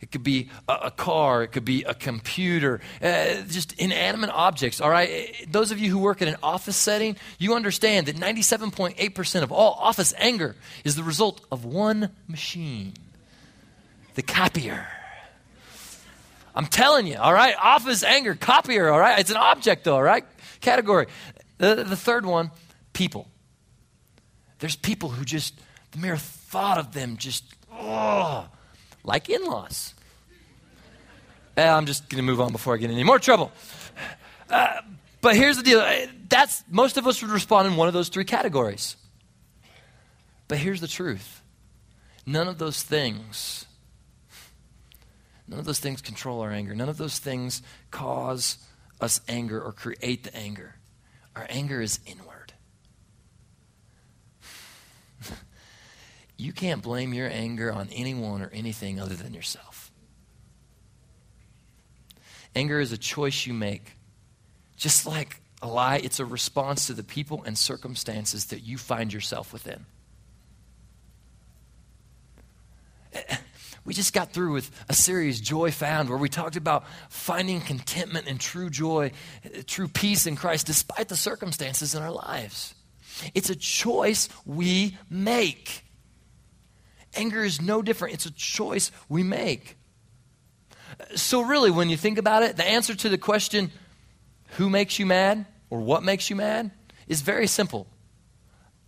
It 0.00 0.12
could 0.12 0.22
be 0.22 0.50
a, 0.68 0.74
a, 0.84 0.90
car, 0.90 1.42
it 1.42 1.48
could 1.48 1.64
be 1.64 1.82
a 1.82 1.94
computer, 1.94 2.80
uh, 3.02 3.42
just 3.48 3.72
inanimate 3.80 4.30
objects, 4.30 4.80
all 4.80 4.90
right? 4.90 5.34
Those 5.50 5.72
of 5.72 5.80
you 5.80 5.90
who 5.90 5.98
work 5.98 6.22
in 6.22 6.28
an 6.28 6.36
office 6.40 6.76
setting, 6.76 7.16
you 7.38 7.54
understand 7.54 8.06
that 8.06 8.14
97.8% 8.14 9.42
of 9.42 9.50
all 9.50 9.72
office 9.72 10.14
anger 10.18 10.54
is 10.84 10.94
the 10.94 11.02
result 11.02 11.44
of 11.50 11.64
one 11.64 12.10
machine 12.28 12.94
the 14.18 14.22
copier. 14.22 14.84
I'm 16.52 16.66
telling 16.66 17.06
you, 17.06 17.18
all 17.18 17.32
right? 17.32 17.54
Office 17.56 18.02
anger, 18.02 18.34
copier, 18.34 18.88
all 18.88 18.98
right? 18.98 19.20
It's 19.20 19.30
an 19.30 19.36
object, 19.36 19.84
though, 19.84 19.94
all 19.94 20.02
right? 20.02 20.24
Category. 20.60 21.06
The, 21.58 21.84
the 21.84 21.94
third 21.94 22.26
one, 22.26 22.50
people. 22.92 23.28
There's 24.58 24.74
people 24.74 25.10
who 25.10 25.24
just, 25.24 25.54
the 25.92 25.98
mere 25.98 26.16
thought 26.16 26.78
of 26.78 26.92
them 26.92 27.16
just, 27.16 27.44
oh, 27.72 28.48
like 29.04 29.30
in 29.30 29.44
laws. 29.44 29.94
Eh, 31.56 31.70
I'm 31.70 31.86
just 31.86 32.08
going 32.08 32.18
to 32.18 32.26
move 32.26 32.40
on 32.40 32.50
before 32.50 32.74
I 32.74 32.78
get 32.78 32.90
any 32.90 33.04
more 33.04 33.20
trouble. 33.20 33.52
Uh, 34.50 34.80
but 35.20 35.36
here's 35.36 35.58
the 35.58 35.62
deal 35.62 36.06
that's 36.28 36.64
most 36.68 36.96
of 36.96 37.06
us 37.06 37.22
would 37.22 37.30
respond 37.30 37.68
in 37.68 37.76
one 37.76 37.86
of 37.86 37.94
those 37.94 38.08
three 38.08 38.24
categories. 38.24 38.96
But 40.48 40.58
here's 40.58 40.80
the 40.80 40.88
truth 40.88 41.40
none 42.26 42.48
of 42.48 42.58
those 42.58 42.82
things 42.82 43.66
None 45.48 45.58
of 45.58 45.64
those 45.64 45.80
things 45.80 46.02
control 46.02 46.42
our 46.42 46.50
anger. 46.50 46.74
None 46.74 46.90
of 46.90 46.98
those 46.98 47.18
things 47.18 47.62
cause 47.90 48.58
us 49.00 49.20
anger 49.28 49.60
or 49.60 49.72
create 49.72 50.24
the 50.24 50.36
anger. 50.36 50.74
Our 51.34 51.46
anger 51.48 51.80
is 51.80 52.00
inward. 52.06 52.52
you 56.36 56.52
can't 56.52 56.82
blame 56.82 57.14
your 57.14 57.28
anger 57.28 57.72
on 57.72 57.88
anyone 57.92 58.42
or 58.42 58.50
anything 58.52 59.00
other 59.00 59.14
than 59.14 59.32
yourself. 59.32 59.90
Anger 62.54 62.80
is 62.80 62.92
a 62.92 62.98
choice 62.98 63.46
you 63.46 63.54
make. 63.54 63.92
Just 64.76 65.06
like 65.06 65.40
a 65.62 65.68
lie, 65.68 65.96
it's 65.96 66.20
a 66.20 66.24
response 66.24 66.86
to 66.88 66.92
the 66.92 67.02
people 67.02 67.42
and 67.44 67.56
circumstances 67.56 68.46
that 68.46 68.60
you 68.60 68.76
find 68.76 69.12
yourself 69.12 69.52
within. 69.52 69.86
We 73.88 73.94
just 73.94 74.12
got 74.12 74.34
through 74.34 74.52
with 74.52 74.70
a 74.90 74.92
series, 74.92 75.40
Joy 75.40 75.70
Found, 75.70 76.10
where 76.10 76.18
we 76.18 76.28
talked 76.28 76.56
about 76.56 76.84
finding 77.08 77.62
contentment 77.62 78.26
and 78.28 78.38
true 78.38 78.68
joy, 78.68 79.12
true 79.66 79.88
peace 79.88 80.26
in 80.26 80.36
Christ, 80.36 80.66
despite 80.66 81.08
the 81.08 81.16
circumstances 81.16 81.94
in 81.94 82.02
our 82.02 82.10
lives. 82.10 82.74
It's 83.32 83.48
a 83.48 83.56
choice 83.56 84.28
we 84.44 84.98
make. 85.08 85.86
Anger 87.14 87.42
is 87.42 87.62
no 87.62 87.80
different, 87.80 88.12
it's 88.12 88.26
a 88.26 88.30
choice 88.30 88.92
we 89.08 89.22
make. 89.22 89.78
So, 91.14 91.40
really, 91.40 91.70
when 91.70 91.88
you 91.88 91.96
think 91.96 92.18
about 92.18 92.42
it, 92.42 92.58
the 92.58 92.68
answer 92.68 92.94
to 92.94 93.08
the 93.08 93.16
question, 93.16 93.70
who 94.58 94.68
makes 94.68 94.98
you 94.98 95.06
mad 95.06 95.46
or 95.70 95.80
what 95.80 96.02
makes 96.02 96.28
you 96.28 96.36
mad, 96.36 96.72
is 97.06 97.22
very 97.22 97.46
simple. 97.46 97.86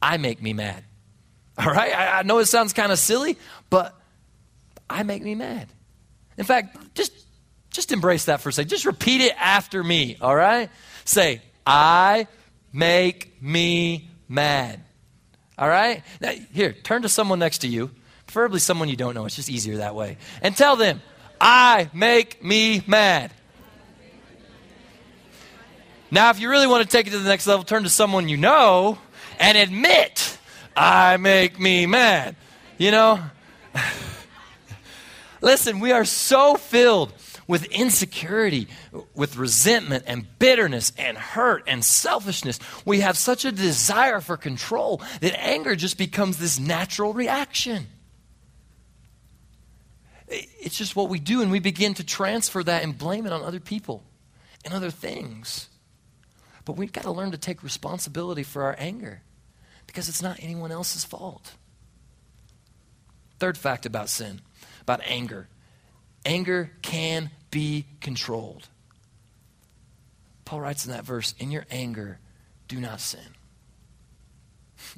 I 0.03 0.19
make 0.19 0.43
me 0.43 0.53
mad. 0.53 0.85
All 1.57 1.73
right? 1.73 1.91
I, 1.91 2.19
I 2.19 2.23
know 2.23 2.37
it 2.37 2.47
sounds 2.47 2.75
kind 2.75 2.93
of 2.93 2.99
silly, 2.99 3.39
but 3.71 3.97
I 4.91 5.05
make 5.05 5.23
me 5.23 5.35
mad. 5.35 5.69
In 6.37 6.45
fact, 6.45 6.77
just 6.95 7.13
just 7.71 7.93
embrace 7.93 8.25
that 8.25 8.41
for 8.41 8.49
a 8.49 8.53
second. 8.53 8.69
Just 8.69 8.85
repeat 8.85 9.21
it 9.21 9.33
after 9.39 9.83
me, 9.83 10.17
all 10.21 10.35
right? 10.35 10.69
Say, 11.05 11.41
I 11.65 12.27
make 12.73 13.41
me 13.41 14.11
mad. 14.29 14.81
All 15.57 15.69
right? 15.69 16.03
Now, 16.21 16.33
here, 16.53 16.73
turn 16.73 17.03
to 17.03 17.09
someone 17.09 17.39
next 17.39 17.59
to 17.59 17.69
you, 17.69 17.91
preferably 18.27 18.59
someone 18.59 18.89
you 18.89 18.97
don't 18.97 19.15
know. 19.15 19.25
It's 19.25 19.37
just 19.37 19.49
easier 19.49 19.77
that 19.77 19.95
way. 19.95 20.19
And 20.43 20.57
tell 20.57 20.75
them, 20.75 21.01
I 21.41 21.89
make 21.95 22.43
me 22.43 22.83
mad. 22.89 23.31
Now, 26.11 26.31
if 26.31 26.41
you 26.41 26.51
really 26.51 26.67
want 26.67 26.83
to 26.83 26.89
take 26.89 27.07
it 27.07 27.11
to 27.11 27.19
the 27.19 27.29
next 27.29 27.47
level, 27.47 27.65
turn 27.65 27.85
to 27.85 27.89
someone 27.89 28.29
you 28.29 28.37
know 28.37 28.99
and 29.39 29.57
admit, 29.57 30.39
I 30.77 31.19
make 31.19 31.61
me 31.61 31.87
mad. 31.87 32.35
You 32.79 32.91
know? 32.91 33.21
Listen, 35.41 35.81
we 35.81 35.93
are 35.93 36.05
so 36.05 36.55
filled 36.55 37.13
with 37.47 37.65
insecurity, 37.67 38.69
with 39.15 39.37
resentment 39.37 40.05
and 40.07 40.27
bitterness 40.39 40.93
and 40.97 41.19
hurt 41.19 41.65
and 41.67 41.85
selfishness. 41.85 42.61
We 42.85 43.01
have 43.01 43.19
such 43.19 43.45
a 43.45 43.51
desire 43.51 44.21
for 44.21 44.37
control 44.37 45.03
that 45.21 45.39
anger 45.39 45.75
just 45.75 45.99
becomes 45.99 46.39
this 46.39 46.61
natural 46.61 47.13
reaction. 47.13 47.87
It's 50.29 50.79
just 50.79 50.95
what 50.95 51.09
we 51.09 51.19
do, 51.19 51.43
and 51.43 51.51
we 51.51 51.59
begin 51.59 51.95
to 51.95 52.05
transfer 52.05 52.63
that 52.63 52.85
and 52.85 52.97
blame 52.97 53.27
it 53.27 53.33
on 53.33 53.43
other 53.43 53.59
people 53.59 54.05
and 54.65 54.73
other 54.73 54.91
things. 54.91 55.69
But 56.65 56.77
we've 56.77 56.93
got 56.93 57.03
to 57.03 57.11
learn 57.11 57.33
to 57.33 57.39
take 57.39 57.65
responsibility 57.65 58.45
for 58.45 58.63
our 58.63 58.77
anger 58.79 59.23
because 59.89 60.09
it's 60.09 60.23
not 60.23 60.39
anyone 60.41 60.71
else's 60.71 61.05
fault. 61.05 61.55
Third 63.41 63.59
fact 63.59 63.87
about 63.87 64.09
sin 64.09 64.41
about 64.83 65.01
anger. 65.05 65.49
Anger 66.25 66.71
can 66.83 67.31
be 67.51 67.87
controlled. 68.01 68.69
Paul 70.45 70.61
writes 70.61 70.85
in 70.85 70.93
that 70.93 71.05
verse, 71.05 71.35
in 71.39 71.51
your 71.51 71.65
anger, 71.71 72.19
do 72.69 72.81
not 72.81 73.01
sin. 73.01 73.21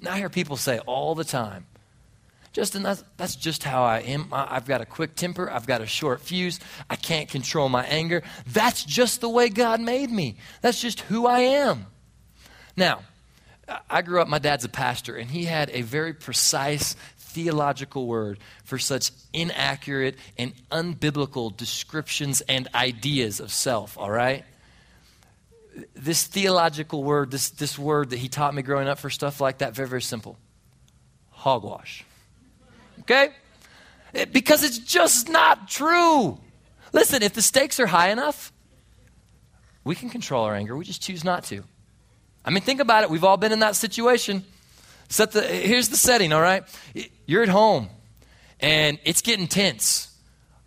Now 0.00 0.12
I 0.12 0.18
hear 0.18 0.30
people 0.30 0.56
say 0.56 0.78
all 0.80 1.14
the 1.14 1.24
time, 1.24 1.66
Justin, 2.52 2.82
that's, 2.82 3.02
that's 3.16 3.34
just 3.34 3.64
how 3.64 3.82
I 3.82 4.00
am. 4.00 4.28
I, 4.30 4.56
I've 4.56 4.66
got 4.66 4.82
a 4.82 4.86
quick 4.86 5.14
temper. 5.14 5.50
I've 5.50 5.66
got 5.66 5.80
a 5.80 5.86
short 5.86 6.20
fuse. 6.20 6.60
I 6.90 6.96
can't 6.96 7.28
control 7.28 7.70
my 7.70 7.84
anger. 7.86 8.22
That's 8.46 8.84
just 8.84 9.22
the 9.22 9.28
way 9.28 9.48
God 9.48 9.80
made 9.80 10.10
me. 10.10 10.36
That's 10.60 10.80
just 10.80 11.00
who 11.00 11.26
I 11.26 11.40
am. 11.40 11.86
Now, 12.76 13.00
I 13.88 14.02
grew 14.02 14.20
up, 14.20 14.28
my 14.28 14.38
dad's 14.38 14.64
a 14.64 14.68
pastor, 14.68 15.16
and 15.16 15.30
he 15.30 15.46
had 15.46 15.70
a 15.70 15.80
very 15.80 16.12
precise 16.12 16.94
theological 17.32 18.06
word 18.06 18.38
for 18.64 18.78
such 18.78 19.10
inaccurate 19.32 20.16
and 20.38 20.52
unbiblical 20.70 21.56
descriptions 21.56 22.40
and 22.42 22.68
ideas 22.74 23.40
of 23.40 23.52
self, 23.52 23.98
all 23.98 24.10
right? 24.10 24.44
This 25.94 26.24
theological 26.24 27.02
word, 27.02 27.30
this, 27.30 27.50
this 27.50 27.78
word 27.78 28.10
that 28.10 28.18
he 28.18 28.28
taught 28.28 28.54
me 28.54 28.62
growing 28.62 28.88
up 28.88 28.98
for 28.98 29.10
stuff 29.10 29.40
like 29.40 29.58
that, 29.58 29.74
very, 29.74 29.88
very 29.88 30.02
simple 30.02 30.36
hogwash. 31.30 32.04
Okay? 33.00 33.30
Because 34.30 34.62
it's 34.62 34.78
just 34.78 35.28
not 35.28 35.68
true. 35.68 36.38
Listen, 36.92 37.22
if 37.22 37.32
the 37.32 37.42
stakes 37.42 37.80
are 37.80 37.86
high 37.86 38.10
enough, 38.10 38.52
we 39.82 39.94
can 39.94 40.10
control 40.10 40.44
our 40.44 40.54
anger. 40.54 40.76
We 40.76 40.84
just 40.84 41.02
choose 41.02 41.24
not 41.24 41.44
to. 41.44 41.64
I 42.44 42.50
mean, 42.50 42.62
think 42.62 42.80
about 42.80 43.02
it. 43.02 43.10
We've 43.10 43.24
all 43.24 43.36
been 43.36 43.52
in 43.52 43.60
that 43.60 43.76
situation. 43.76 44.44
Set 45.08 45.32
the, 45.32 45.42
here's 45.42 45.88
the 45.88 45.96
setting, 45.96 46.32
all 46.32 46.40
right? 46.40 46.64
You're 47.32 47.42
at 47.42 47.48
home 47.48 47.88
and 48.60 48.98
it's 49.04 49.22
getting 49.22 49.46
tense. 49.46 50.14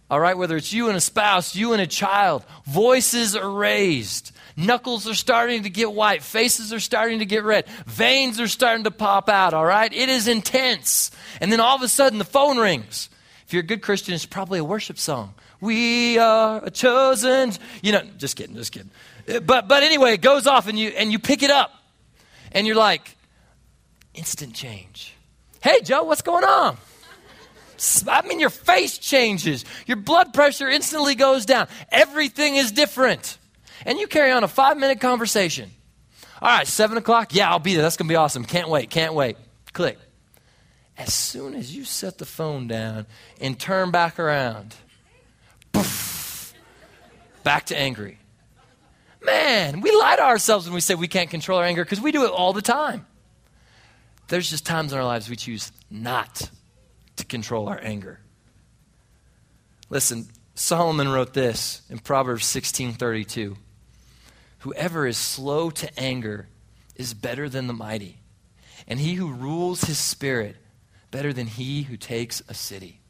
All 0.09 0.19
right, 0.19 0.35
whether 0.35 0.57
it's 0.57 0.73
you 0.73 0.87
and 0.87 0.97
a 0.97 0.99
spouse, 0.99 1.55
you 1.55 1.73
and 1.73 1.81
a 1.81 1.85
child, 1.85 2.43
voices 2.65 3.35
are 3.35 3.47
raised. 3.47 4.31
Knuckles 4.57 5.07
are 5.07 5.13
starting 5.13 5.61
to 5.61 5.69
get 5.69 5.93
white. 5.93 6.23
Faces 6.23 6.73
are 6.73 6.79
starting 6.79 7.19
to 7.19 7.25
get 7.25 7.43
red. 7.43 7.67
Veins 7.85 8.39
are 8.39 8.47
starting 8.47 8.85
to 8.85 8.89
pop 8.89 9.29
out, 9.29 9.53
all 9.53 9.63
right? 9.63 9.93
It 9.93 10.09
is 10.09 10.27
intense. 10.27 11.11
And 11.39 11.51
then 11.51 11.59
all 11.59 11.75
of 11.75 11.83
a 11.83 11.87
sudden 11.87 12.17
the 12.17 12.25
phone 12.25 12.57
rings. 12.57 13.09
If 13.45 13.53
you're 13.53 13.61
a 13.61 13.67
good 13.67 13.83
Christian, 13.83 14.15
it's 14.15 14.25
probably 14.25 14.57
a 14.57 14.63
worship 14.63 14.97
song. 14.97 15.35
We 15.61 16.17
are 16.17 16.65
a 16.65 16.71
chosen, 16.71 17.51
you 17.83 17.91
know, 17.91 18.01
just 18.17 18.37
kidding, 18.37 18.55
just 18.55 18.71
kidding. 18.71 18.89
But 19.43 19.67
but 19.67 19.83
anyway, 19.83 20.13
it 20.13 20.21
goes 20.21 20.47
off 20.47 20.67
and 20.67 20.79
you 20.79 20.89
and 20.89 21.11
you 21.11 21.19
pick 21.19 21.43
it 21.43 21.51
up. 21.51 21.71
And 22.53 22.65
you're 22.65 22.75
like, 22.75 23.15
instant 24.15 24.55
change. 24.55 25.14
Hey 25.65 25.81
Joe, 25.81 26.03
what's 26.03 26.21
going 26.21 26.43
on? 26.43 26.77
I 28.07 28.21
mean, 28.27 28.39
your 28.39 28.51
face 28.51 28.99
changes. 28.99 29.65
Your 29.87 29.97
blood 29.97 30.31
pressure 30.31 30.69
instantly 30.69 31.15
goes 31.15 31.47
down. 31.47 31.67
Everything 31.91 32.55
is 32.55 32.71
different 32.71 33.39
and 33.83 33.97
you 33.97 34.05
carry 34.05 34.29
on 34.29 34.43
a 34.43 34.47
five 34.47 34.77
minute 34.77 35.01
conversation. 35.01 35.71
All 36.39 36.49
right, 36.49 36.67
seven 36.67 36.97
o'clock. 36.99 37.33
Yeah, 37.33 37.49
I'll 37.49 37.57
be 37.57 37.73
there. 37.73 37.81
That's 37.81 37.97
going 37.97 38.07
to 38.07 38.11
be 38.11 38.15
awesome. 38.15 38.45
Can't 38.45 38.69
wait. 38.69 38.91
Can't 38.91 39.15
wait. 39.15 39.37
Click. 39.73 39.97
As 40.99 41.11
soon 41.11 41.55
as 41.55 41.75
you 41.75 41.83
set 41.83 42.19
the 42.19 42.25
phone 42.25 42.67
down 42.67 43.07
and 43.41 43.59
turn 43.59 43.89
back 43.89 44.19
around, 44.19 44.75
poof, 45.73 46.53
back 47.43 47.65
to 47.65 47.75
angry. 47.75 48.19
Man, 49.23 49.81
we 49.81 49.89
lie 49.89 50.15
to 50.17 50.23
ourselves 50.25 50.67
when 50.67 50.75
we 50.75 50.79
say 50.81 50.93
we 50.93 51.07
can't 51.07 51.31
control 51.31 51.57
our 51.57 51.65
anger 51.65 51.83
because 51.83 52.01
we 52.01 52.11
do 52.11 52.23
it 52.23 52.29
all 52.29 52.53
the 52.53 52.61
time. 52.61 53.07
There's 54.27 54.49
just 54.49 54.65
times 54.65 54.91
in 54.91 54.97
our 54.97 55.05
lives 55.05 55.29
we 55.29 55.35
choose 55.35 55.71
not 55.89 56.49
to 57.17 57.25
control 57.25 57.69
our 57.69 57.79
anger. 57.81 58.19
Listen, 59.89 60.27
Solomon 60.55 61.09
wrote 61.09 61.33
this 61.33 61.81
in 61.89 61.99
Proverbs 61.99 62.45
16:32. 62.45 63.57
Whoever 64.59 65.05
is 65.05 65.17
slow 65.17 65.69
to 65.69 65.99
anger 65.99 66.47
is 66.95 67.13
better 67.13 67.47
than 67.47 67.67
the 67.67 67.73
mighty, 67.73 68.21
and 68.87 68.99
he 68.99 69.13
who 69.13 69.31
rules 69.31 69.81
his 69.81 69.99
spirit 69.99 70.57
better 71.11 71.31
than 71.31 71.47
he 71.47 71.83
who 71.83 71.97
takes 71.97 72.41
a 72.47 72.53
city. 72.53 73.01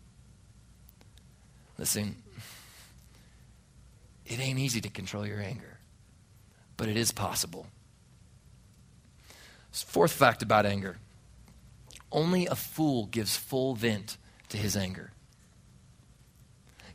Listen, 1.77 2.21
it 4.25 4.39
ain't 4.39 4.59
easy 4.59 4.81
to 4.81 4.89
control 4.89 5.25
your 5.25 5.39
anger, 5.39 5.79
but 6.75 6.89
it 6.89 6.97
is 6.97 7.11
possible. 7.11 7.67
Fourth 9.71 10.11
fact 10.11 10.41
about 10.41 10.65
anger 10.65 10.97
only 12.15 12.47
a 12.47 12.55
fool 12.55 13.05
gives 13.07 13.35
full 13.35 13.75
vent 13.75 14.17
to 14.49 14.57
his 14.57 14.75
anger. 14.75 15.11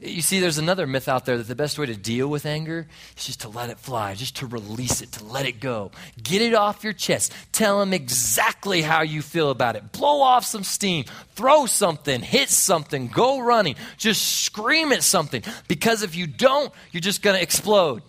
You 0.02 0.22
see, 0.22 0.40
there's 0.40 0.56
another 0.56 0.86
myth 0.86 1.08
out 1.08 1.26
there 1.26 1.36
that 1.36 1.46
the 1.46 1.54
best 1.54 1.78
way 1.78 1.84
to 1.84 1.94
deal 1.94 2.26
with 2.26 2.46
anger 2.46 2.88
is 3.18 3.26
just 3.26 3.42
to 3.42 3.50
let 3.50 3.68
it 3.68 3.78
fly, 3.78 4.14
just 4.14 4.36
to 4.36 4.46
release 4.46 5.02
it, 5.02 5.12
to 5.12 5.24
let 5.24 5.44
it 5.44 5.60
go. 5.60 5.90
Get 6.22 6.40
it 6.40 6.54
off 6.54 6.82
your 6.82 6.94
chest. 6.94 7.34
Tell 7.52 7.80
them 7.80 7.92
exactly 7.92 8.80
how 8.80 9.02
you 9.02 9.20
feel 9.20 9.50
about 9.50 9.76
it. 9.76 9.92
Blow 9.92 10.22
off 10.22 10.46
some 10.46 10.64
steam. 10.64 11.04
Throw 11.34 11.66
something, 11.66 12.22
hit 12.22 12.48
something, 12.48 13.08
go 13.08 13.40
running. 13.40 13.74
Just 13.98 14.42
scream 14.42 14.90
at 14.92 15.02
something. 15.02 15.42
Because 15.68 16.02
if 16.02 16.16
you 16.16 16.26
don't, 16.26 16.72
you're 16.92 17.02
just 17.02 17.20
going 17.20 17.36
to 17.36 17.42
explode. 17.42 18.02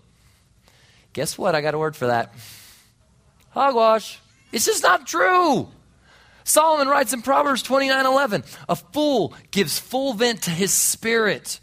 Guess 1.11 1.37
what? 1.37 1.55
I 1.55 1.61
got 1.61 1.73
a 1.73 1.77
word 1.77 1.97
for 1.97 2.07
that. 2.07 2.33
Hogwash. 3.49 4.17
It's 4.53 4.65
just 4.65 4.81
not 4.81 5.07
true. 5.07 5.67
Solomon 6.43 6.87
writes 6.87 7.13
in 7.13 7.21
Proverbs 7.21 7.63
29 7.63 8.05
11, 8.05 8.43
a 8.67 8.75
fool 8.75 9.33
gives 9.51 9.79
full 9.79 10.13
vent 10.13 10.43
to 10.43 10.49
his 10.49 10.73
spirit. 10.73 11.59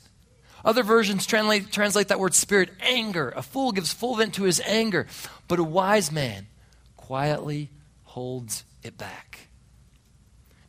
Other 0.65 0.83
versions 0.83 1.27
translate, 1.27 1.71
translate 1.73 2.09
that 2.09 2.21
word 2.21 2.35
spirit 2.35 2.71
anger. 2.81 3.33
A 3.35 3.43
fool 3.43 3.73
gives 3.73 3.93
full 3.93 4.17
vent 4.17 4.35
to 4.35 4.43
his 4.45 4.61
anger, 4.61 5.07
but 5.47 5.59
a 5.59 5.65
wise 5.65 6.13
man 6.13 6.47
quietly 6.97 7.71
holds 8.05 8.65
it 8.83 8.99
back. 8.99 9.49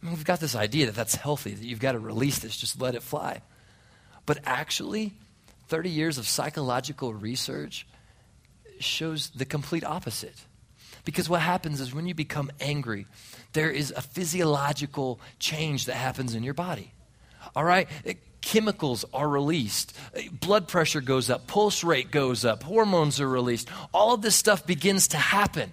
I 0.02 0.06
mean, 0.06 0.16
we've 0.16 0.24
got 0.24 0.40
this 0.40 0.56
idea 0.56 0.86
that 0.86 0.96
that's 0.96 1.16
healthy, 1.16 1.54
that 1.54 1.66
you've 1.66 1.80
got 1.80 1.92
to 1.94 2.00
release 2.00 2.40
this, 2.40 2.56
just 2.56 2.80
let 2.80 2.96
it 2.96 3.04
fly. 3.04 3.42
But 4.26 4.40
actually, 4.46 5.14
30 5.68 5.90
years 5.90 6.18
of 6.18 6.28
psychological 6.28 7.14
research 7.14 7.86
shows 8.80 9.30
the 9.32 9.46
complete 9.46 9.84
opposite. 9.84 10.46
Because 11.10 11.28
what 11.28 11.42
happens 11.42 11.82
is 11.82 11.92
when 11.92 12.06
you 12.06 12.14
become 12.14 12.52
angry, 12.60 13.08
there 13.54 13.72
is 13.72 13.90
a 13.90 14.00
physiological 14.00 15.20
change 15.40 15.88
that 15.88 15.96
happens 15.96 16.36
in 16.36 16.44
your 16.44 16.54
body. 16.54 16.92
All 17.56 17.64
right? 17.64 17.88
It, 18.06 18.20
chemicals 18.42 19.06
are 19.12 19.28
released. 19.28 19.98
Blood 20.40 20.68
pressure 20.68 21.02
goes 21.02 21.32
up, 21.32 21.48
pulse 21.48 21.84
rate 21.84 22.12
goes 22.12 22.46
up, 22.46 22.62
hormones 22.62 23.20
are 23.20 23.28
released. 23.28 23.70
All 23.92 24.14
of 24.14 24.22
this 24.22 24.36
stuff 24.36 24.68
begins 24.68 25.08
to 25.08 25.18
happen. 25.18 25.72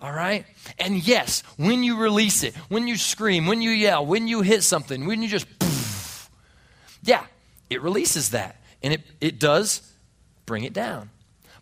All 0.00 0.10
right? 0.10 0.46
And 0.78 1.06
yes, 1.06 1.42
when 1.58 1.82
you 1.82 1.98
release 1.98 2.42
it, 2.42 2.56
when 2.70 2.88
you 2.88 2.96
scream, 2.96 3.44
when 3.44 3.60
you 3.60 3.72
yell, 3.72 4.06
when 4.06 4.26
you 4.26 4.40
hit 4.40 4.62
something, 4.62 5.04
when 5.04 5.20
you 5.20 5.28
just, 5.28 5.46
poof, 5.58 6.30
yeah, 7.02 7.26
it 7.68 7.82
releases 7.82 8.30
that. 8.30 8.56
And 8.82 8.94
it, 8.94 9.02
it 9.20 9.38
does 9.38 9.82
bring 10.46 10.64
it 10.64 10.72
down. 10.72 11.10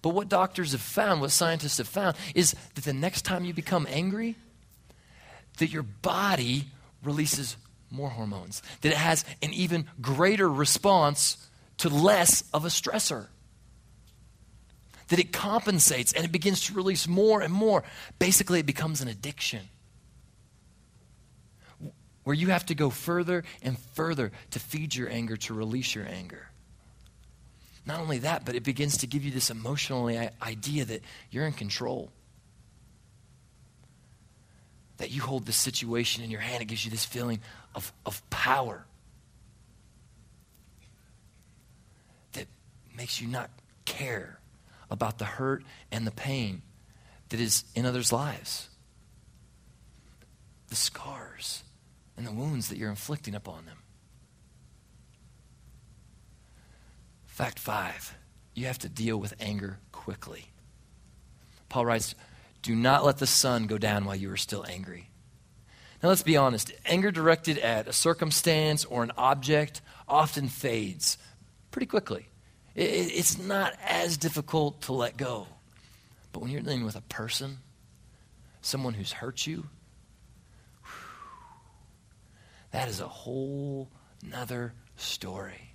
But 0.02 0.10
what 0.10 0.28
doctors 0.28 0.72
have 0.72 0.80
found, 0.80 1.20
what 1.20 1.30
scientists 1.30 1.78
have 1.78 1.88
found, 1.88 2.16
is 2.34 2.54
that 2.74 2.84
the 2.84 2.92
next 2.92 3.22
time 3.22 3.44
you 3.44 3.52
become 3.52 3.86
angry, 3.90 4.36
that 5.58 5.70
your 5.70 5.82
body 5.82 6.66
releases 7.02 7.56
more 7.90 8.08
hormones, 8.08 8.62
that 8.80 8.92
it 8.92 8.98
has 8.98 9.24
an 9.42 9.52
even 9.52 9.86
greater 10.00 10.48
response 10.48 11.48
to 11.78 11.88
less 11.88 12.44
of 12.52 12.64
a 12.64 12.68
stressor. 12.68 13.26
That 15.08 15.18
it 15.18 15.32
compensates 15.32 16.12
and 16.12 16.24
it 16.24 16.32
begins 16.32 16.66
to 16.66 16.74
release 16.74 17.08
more 17.08 17.40
and 17.40 17.52
more. 17.52 17.82
Basically, 18.18 18.60
it 18.60 18.66
becomes 18.66 19.00
an 19.00 19.08
addiction 19.08 19.68
where 22.22 22.34
you 22.34 22.48
have 22.48 22.66
to 22.66 22.74
go 22.74 22.90
further 22.90 23.44
and 23.62 23.78
further 23.78 24.30
to 24.52 24.58
feed 24.58 24.94
your 24.94 25.10
anger, 25.10 25.36
to 25.36 25.54
release 25.54 25.94
your 25.94 26.06
anger. 26.06 26.49
Not 27.86 28.00
only 28.00 28.18
that, 28.18 28.44
but 28.44 28.54
it 28.54 28.62
begins 28.62 28.98
to 28.98 29.06
give 29.06 29.24
you 29.24 29.30
this 29.30 29.50
emotional 29.50 30.06
idea 30.42 30.84
that 30.84 31.02
you're 31.30 31.46
in 31.46 31.52
control 31.52 32.10
that 35.00 35.10
you 35.10 35.22
hold 35.22 35.46
the 35.46 35.52
situation 35.52 36.22
in 36.22 36.30
your 36.30 36.40
hand. 36.40 36.60
It 36.60 36.66
gives 36.66 36.84
you 36.84 36.90
this 36.90 37.06
feeling 37.06 37.40
of, 37.74 37.90
of 38.04 38.28
power 38.28 38.84
that 42.32 42.46
makes 42.94 43.18
you 43.18 43.26
not 43.26 43.48
care 43.86 44.38
about 44.90 45.18
the 45.18 45.24
hurt 45.24 45.64
and 45.90 46.06
the 46.06 46.10
pain 46.10 46.60
that 47.30 47.40
is 47.40 47.64
in 47.74 47.86
others' 47.86 48.12
lives, 48.12 48.68
the 50.68 50.76
scars 50.76 51.64
and 52.18 52.26
the 52.26 52.32
wounds 52.32 52.68
that 52.68 52.76
you're 52.76 52.90
inflicting 52.90 53.34
upon 53.34 53.64
them. 53.64 53.78
Fact 57.40 57.58
five, 57.58 58.18
you 58.54 58.66
have 58.66 58.80
to 58.80 58.88
deal 58.90 59.16
with 59.16 59.32
anger 59.40 59.78
quickly. 59.92 60.48
Paul 61.70 61.86
writes, 61.86 62.14
do 62.60 62.76
not 62.76 63.02
let 63.02 63.16
the 63.16 63.26
sun 63.26 63.66
go 63.66 63.78
down 63.78 64.04
while 64.04 64.14
you 64.14 64.30
are 64.30 64.36
still 64.36 64.62
angry. 64.68 65.08
Now, 66.02 66.10
let's 66.10 66.22
be 66.22 66.36
honest. 66.36 66.70
Anger 66.84 67.10
directed 67.10 67.56
at 67.56 67.88
a 67.88 67.94
circumstance 67.94 68.84
or 68.84 69.02
an 69.02 69.12
object 69.16 69.80
often 70.06 70.48
fades 70.48 71.16
pretty 71.70 71.86
quickly. 71.86 72.26
It's 72.74 73.38
not 73.38 73.72
as 73.86 74.18
difficult 74.18 74.82
to 74.82 74.92
let 74.92 75.16
go. 75.16 75.46
But 76.32 76.40
when 76.40 76.50
you're 76.50 76.60
dealing 76.60 76.84
with 76.84 76.94
a 76.94 77.00
person, 77.00 77.60
someone 78.60 78.92
who's 78.92 79.12
hurt 79.12 79.46
you, 79.46 79.64
that 82.72 82.90
is 82.90 83.00
a 83.00 83.08
whole 83.08 83.88
nother 84.22 84.74
story. 84.96 85.69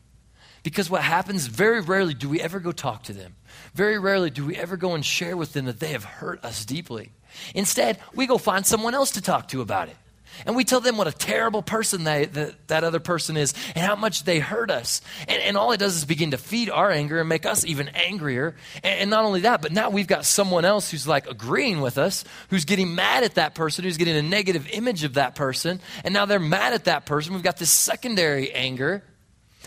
Because 0.65 0.89
what 0.89 1.03
happens, 1.03 1.45
very 1.45 1.79
rarely 1.79 2.15
do 2.15 2.27
we 2.27 2.41
ever 2.41 2.59
go 2.59 2.71
talk 2.71 3.03
to 3.03 3.13
them. 3.13 3.35
Very 3.75 3.99
rarely 3.99 4.31
do 4.31 4.43
we 4.43 4.55
ever 4.55 4.77
go 4.77 4.95
and 4.95 5.05
share 5.05 5.37
with 5.37 5.53
them 5.53 5.65
that 5.65 5.79
they 5.79 5.89
have 5.89 6.03
hurt 6.03 6.43
us 6.43 6.65
deeply. 6.65 7.11
Instead, 7.53 7.99
we 8.15 8.25
go 8.25 8.39
find 8.39 8.65
someone 8.65 8.95
else 8.95 9.11
to 9.11 9.21
talk 9.21 9.47
to 9.49 9.61
about 9.61 9.89
it. 9.89 9.95
And 10.43 10.55
we 10.55 10.63
tell 10.63 10.79
them 10.79 10.97
what 10.97 11.07
a 11.07 11.11
terrible 11.11 11.61
person 11.61 12.03
they, 12.03 12.25
that, 12.25 12.67
that 12.67 12.83
other 12.83 12.99
person 12.99 13.37
is 13.37 13.53
and 13.75 13.85
how 13.85 13.95
much 13.95 14.23
they 14.23 14.39
hurt 14.39 14.71
us. 14.71 15.01
And, 15.27 15.39
and, 15.43 15.55
all 15.55 15.71
it 15.71 15.77
does 15.77 15.95
is 15.97 16.03
begin 16.03 16.31
to 16.31 16.37
feed 16.39 16.71
our 16.71 16.89
anger 16.89 17.19
and 17.19 17.29
make 17.29 17.45
us 17.45 17.63
even 17.63 17.89
angrier. 17.89 18.55
And, 18.83 19.01
and 19.01 19.09
not 19.11 19.23
only 19.23 19.41
that, 19.41 19.61
but 19.61 19.71
now 19.71 19.91
we've 19.91 20.07
got 20.07 20.25
someone 20.25 20.65
else 20.65 20.89
who's 20.89 21.07
like 21.07 21.27
agreeing 21.27 21.79
with 21.79 21.99
us, 21.99 22.25
who's 22.49 22.65
getting 22.65 22.95
mad 22.95 23.23
at 23.23 23.35
that 23.35 23.53
person, 23.53 23.85
who's 23.85 23.97
getting 23.97 24.17
a 24.17 24.23
negative 24.23 24.67
image 24.71 25.03
of 25.03 25.13
that 25.13 25.35
person. 25.35 25.79
And 26.03 26.11
now 26.11 26.25
they're 26.25 26.39
mad 26.39 26.73
at 26.73 26.85
that 26.85 27.05
person. 27.05 27.35
We've 27.35 27.43
got 27.43 27.57
this 27.57 27.71
secondary 27.71 28.51
anger 28.51 29.03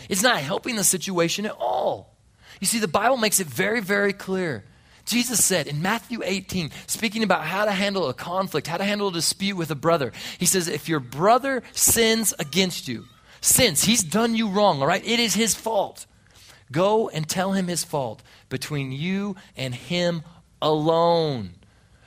it's 0.07 0.23
not 0.23 0.39
helping 0.39 0.75
the 0.75 0.83
situation 0.83 1.45
at 1.45 1.55
all. 1.59 2.15
You 2.59 2.67
see, 2.67 2.79
the 2.79 2.87
Bible 2.87 3.17
makes 3.17 3.39
it 3.39 3.47
very, 3.47 3.81
very 3.81 4.13
clear. 4.13 4.63
Jesus 5.05 5.43
said 5.43 5.65
in 5.67 5.81
Matthew 5.81 6.21
18, 6.23 6.69
speaking 6.85 7.23
about 7.23 7.43
how 7.43 7.65
to 7.65 7.71
handle 7.71 8.09
a 8.09 8.13
conflict, 8.13 8.67
how 8.67 8.77
to 8.77 8.83
handle 8.83 9.07
a 9.07 9.13
dispute 9.13 9.57
with 9.57 9.71
a 9.71 9.75
brother, 9.75 10.11
he 10.37 10.45
says, 10.45 10.67
If 10.67 10.87
your 10.87 10.99
brother 10.99 11.63
sins 11.71 12.33
against 12.37 12.87
you, 12.87 13.05
sins, 13.41 13.83
he's 13.83 14.03
done 14.03 14.35
you 14.35 14.49
wrong, 14.49 14.81
all 14.81 14.87
right? 14.87 15.03
It 15.03 15.19
is 15.19 15.33
his 15.33 15.55
fault. 15.55 16.05
Go 16.71 17.09
and 17.09 17.27
tell 17.27 17.53
him 17.53 17.67
his 17.67 17.83
fault 17.83 18.21
between 18.49 18.91
you 18.91 19.35
and 19.57 19.73
him 19.73 20.21
alone. 20.61 21.55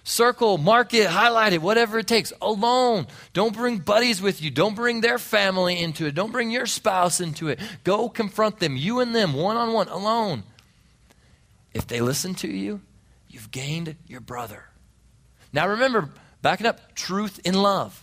Circle, 0.04 0.58
mark 0.58 0.94
it, 0.94 1.06
highlight 1.08 1.52
it, 1.52 1.62
whatever 1.62 1.98
it 1.98 2.08
takes. 2.08 2.32
Alone. 2.42 3.06
Don't 3.32 3.54
bring 3.54 3.78
buddies 3.78 4.20
with 4.20 4.42
you. 4.42 4.50
Don't 4.50 4.74
bring 4.74 5.00
their 5.00 5.18
family 5.18 5.80
into 5.80 6.06
it. 6.06 6.14
Don't 6.14 6.32
bring 6.32 6.50
your 6.50 6.66
spouse 6.66 7.20
into 7.20 7.48
it. 7.48 7.60
Go 7.84 8.08
confront 8.08 8.58
them, 8.58 8.76
you 8.76 9.00
and 9.00 9.14
them, 9.14 9.32
one 9.32 9.56
on 9.56 9.72
one, 9.72 9.88
alone. 9.88 10.42
If 11.72 11.86
they 11.86 12.00
listen 12.00 12.34
to 12.36 12.48
you, 12.48 12.80
you've 13.28 13.50
gained 13.50 13.94
your 14.06 14.20
brother. 14.20 14.64
Now 15.52 15.68
remember, 15.68 16.10
backing 16.42 16.66
up, 16.66 16.94
truth 16.94 17.40
in 17.44 17.54
love. 17.54 18.01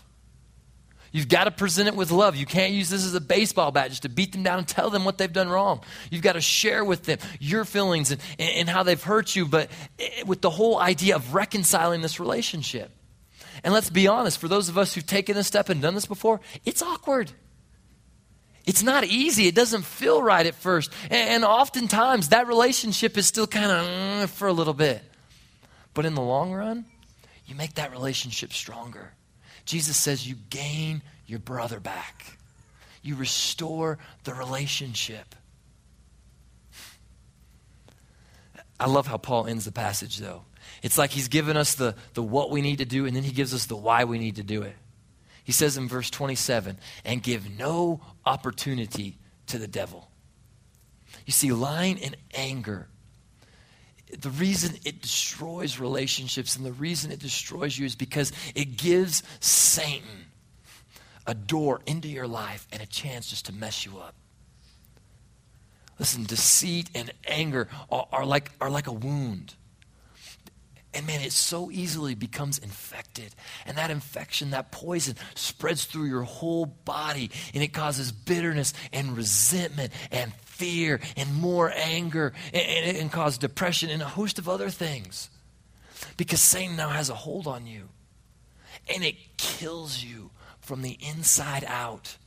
You've 1.11 1.27
got 1.27 1.45
to 1.45 1.51
present 1.51 1.87
it 1.87 1.95
with 1.95 2.11
love. 2.11 2.35
You 2.35 2.45
can't 2.45 2.73
use 2.73 2.89
this 2.89 3.05
as 3.05 3.15
a 3.15 3.21
baseball 3.21 3.71
bat 3.71 3.89
just 3.89 4.03
to 4.03 4.09
beat 4.09 4.31
them 4.31 4.43
down 4.43 4.59
and 4.59 4.67
tell 4.67 4.89
them 4.89 5.05
what 5.05 5.17
they've 5.17 5.31
done 5.31 5.49
wrong. 5.49 5.81
You've 6.11 6.21
got 6.21 6.33
to 6.33 6.41
share 6.41 6.85
with 6.85 7.03
them 7.03 7.19
your 7.39 7.65
feelings 7.65 8.11
and, 8.11 8.21
and 8.37 8.69
how 8.69 8.83
they've 8.83 9.01
hurt 9.01 9.35
you, 9.35 9.45
but 9.45 9.69
with 10.25 10.41
the 10.41 10.49
whole 10.49 10.79
idea 10.79 11.15
of 11.15 11.33
reconciling 11.33 12.01
this 12.01 12.19
relationship. 12.19 12.91
And 13.63 13.73
let's 13.73 13.89
be 13.89 14.07
honest, 14.07 14.37
for 14.37 14.47
those 14.47 14.69
of 14.69 14.77
us 14.77 14.93
who've 14.93 15.05
taken 15.05 15.35
this 15.35 15.47
step 15.47 15.69
and 15.69 15.81
done 15.81 15.95
this 15.95 16.05
before, 16.05 16.39
it's 16.65 16.81
awkward. 16.81 17.31
It's 18.65 18.83
not 18.83 19.03
easy. 19.03 19.47
It 19.47 19.55
doesn't 19.55 19.83
feel 19.83 20.21
right 20.21 20.45
at 20.45 20.53
first. 20.53 20.91
And, 21.09 21.43
oftentimes 21.43 22.29
that 22.29 22.47
relationship 22.47 23.17
is 23.17 23.25
still 23.25 23.47
kind 23.47 23.71
of 23.71 23.85
mm, 23.85 24.29
for 24.29 24.47
a 24.47 24.53
little 24.53 24.75
bit. 24.75 25.01
But 25.93 26.05
in 26.05 26.13
the 26.13 26.21
long 26.21 26.53
run, 26.53 26.85
you 27.47 27.55
make 27.55 27.73
that 27.75 27.91
relationship 27.91 28.53
stronger. 28.53 29.11
Jesus 29.69 29.97
says 29.97 30.27
you 30.27 30.34
gain 30.49 31.03
your 31.27 31.38
brother 31.38 31.79
back, 31.79 32.39
you 33.03 33.13
restore 33.13 33.99
the 34.23 34.34
relationship. 34.34 35.36
I 38.79 38.88
love 38.88 39.05
how 39.05 39.17
Paul 39.17 39.45
ends 39.45 39.65
the 39.65 39.71
passage, 39.71 40.17
though. 40.17 40.41
It's 40.82 40.97
like 40.97 41.12
he's 41.12 41.27
given 41.27 41.55
us 41.55 41.75
the, 41.75 41.93
the 42.15 42.23
what 42.23 42.49
we 42.49 42.63
need 42.63 42.79
to 42.79 42.86
do, 42.86 43.05
and 43.05 43.15
then 43.15 43.21
he 43.21 43.32
gives 43.32 43.53
us 43.53 43.67
the 43.67 43.75
why 43.75 44.05
we 44.05 44.17
need 44.17 44.38
to 44.38 44.43
do 44.43 44.63
it. 44.63 44.75
He 45.43 45.51
says 45.51 45.77
in 45.77 45.88
verse 45.88 46.10
27 46.10 46.79
and 47.05 47.21
give 47.21 47.55
no 47.55 48.01
opportunity 48.25 49.19
to 49.47 49.60
the 49.60 49.67
devil. 49.67 50.10
You 51.27 51.32
see, 51.32 51.51
lying 51.51 52.01
and 52.01 52.17
anger 52.34 52.88
the 54.09 54.29
reason 54.31 54.75
it 54.85 55.01
destroys 55.01 55.79
relationships 55.79 56.55
and 56.55 56.65
the 56.65 56.73
reason 56.73 57.11
it 57.11 57.19
destroys 57.19 57.77
you 57.77 57.85
is 57.85 57.95
because 57.95 58.31
it 58.55 58.77
gives 58.77 59.23
Satan 59.39 60.25
a 61.27 61.33
door 61.33 61.81
into 61.85 62.07
your 62.07 62.27
life 62.27 62.67
and 62.71 62.81
a 62.81 62.87
chance 62.87 63.29
just 63.29 63.45
to 63.45 63.53
mess 63.53 63.85
you 63.85 63.99
up. 63.99 64.15
Listen, 65.99 66.23
deceit 66.23 66.89
and 66.95 67.11
anger 67.27 67.67
are, 67.91 68.07
are, 68.11 68.25
like, 68.25 68.51
are 68.59 68.69
like 68.69 68.87
a 68.87 68.91
wound. 68.91 69.53
And 70.93 71.05
man, 71.05 71.21
it 71.21 71.33
so 71.33 71.69
easily 71.69 72.15
becomes 72.15 72.57
infected. 72.57 73.35
And 73.67 73.77
that 73.77 73.91
infection, 73.91 74.51
that 74.51 74.71
poison, 74.71 75.15
spreads 75.35 75.85
through 75.85 76.05
your 76.05 76.23
whole 76.23 76.65
body. 76.65 77.29
And 77.53 77.61
it 77.61 77.73
causes 77.73 78.11
bitterness 78.11 78.73
and 78.91 79.15
resentment 79.15 79.91
and 80.11 80.33
fear 80.59 80.99
and 81.15 81.33
more 81.33 81.71
anger 81.73 82.33
and, 82.53 82.97
and, 82.97 83.11
cause 83.11 83.37
depression 83.37 83.89
and 83.89 84.01
a 84.01 84.05
host 84.05 84.37
of 84.37 84.49
other 84.49 84.69
things. 84.69 85.29
Because 86.17 86.41
Satan 86.41 86.75
now 86.75 86.89
has 86.89 87.09
a 87.09 87.15
hold 87.15 87.47
on 87.47 87.65
you. 87.65 87.87
And 88.93 89.03
it 89.03 89.15
kills 89.37 90.03
you 90.03 90.31
from 90.59 90.81
the 90.81 90.97
inside 90.99 91.63
out. 91.65 92.17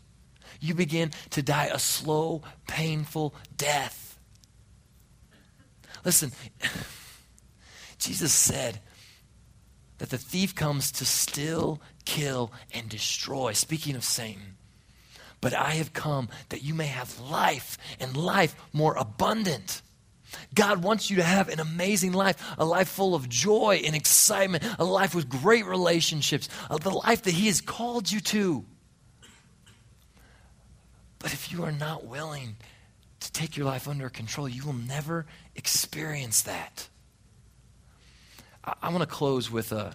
You 0.60 0.74
begin 0.74 1.10
to 1.30 1.42
die 1.42 1.66
a 1.66 1.78
slow, 1.78 2.42
painful 2.66 3.34
death. 3.56 4.18
Listen, 6.04 6.32
Jesus 7.98 8.32
said 8.32 8.80
that 9.98 10.10
the 10.10 10.18
thief 10.18 10.54
comes 10.54 10.90
to 10.92 11.04
steal, 11.04 11.80
kill, 12.04 12.50
and 12.72 12.88
destroy. 12.88 13.52
Speaking 13.52 13.94
of 13.94 14.04
Satan, 14.04 14.56
but 15.42 15.52
I 15.52 15.72
have 15.72 15.92
come 15.92 16.30
that 16.48 16.62
you 16.62 16.72
may 16.72 16.86
have 16.86 17.20
life 17.20 17.76
and 18.00 18.16
life 18.16 18.54
more 18.72 18.94
abundant. 18.96 19.82
God 20.54 20.82
wants 20.82 21.10
you 21.10 21.16
to 21.16 21.22
have 21.22 21.50
an 21.50 21.60
amazing 21.60 22.12
life, 22.12 22.54
a 22.56 22.64
life 22.64 22.88
full 22.88 23.14
of 23.14 23.28
joy 23.28 23.82
and 23.84 23.94
excitement, 23.94 24.64
a 24.78 24.84
life 24.84 25.14
with 25.14 25.28
great 25.28 25.66
relationships, 25.66 26.48
uh, 26.70 26.78
the 26.78 26.90
life 26.90 27.22
that 27.22 27.34
He 27.34 27.48
has 27.48 27.60
called 27.60 28.10
you 28.10 28.20
to. 28.20 28.64
But 31.18 31.34
if 31.34 31.52
you 31.52 31.64
are 31.64 31.72
not 31.72 32.06
willing 32.06 32.56
to 33.20 33.32
take 33.32 33.56
your 33.56 33.66
life 33.66 33.88
under 33.88 34.08
control, 34.08 34.48
you 34.48 34.64
will 34.64 34.72
never 34.72 35.26
experience 35.56 36.42
that. 36.42 36.88
I, 38.64 38.74
I 38.82 38.88
want 38.90 39.00
to 39.00 39.06
close 39.06 39.50
with, 39.50 39.72
a, 39.72 39.94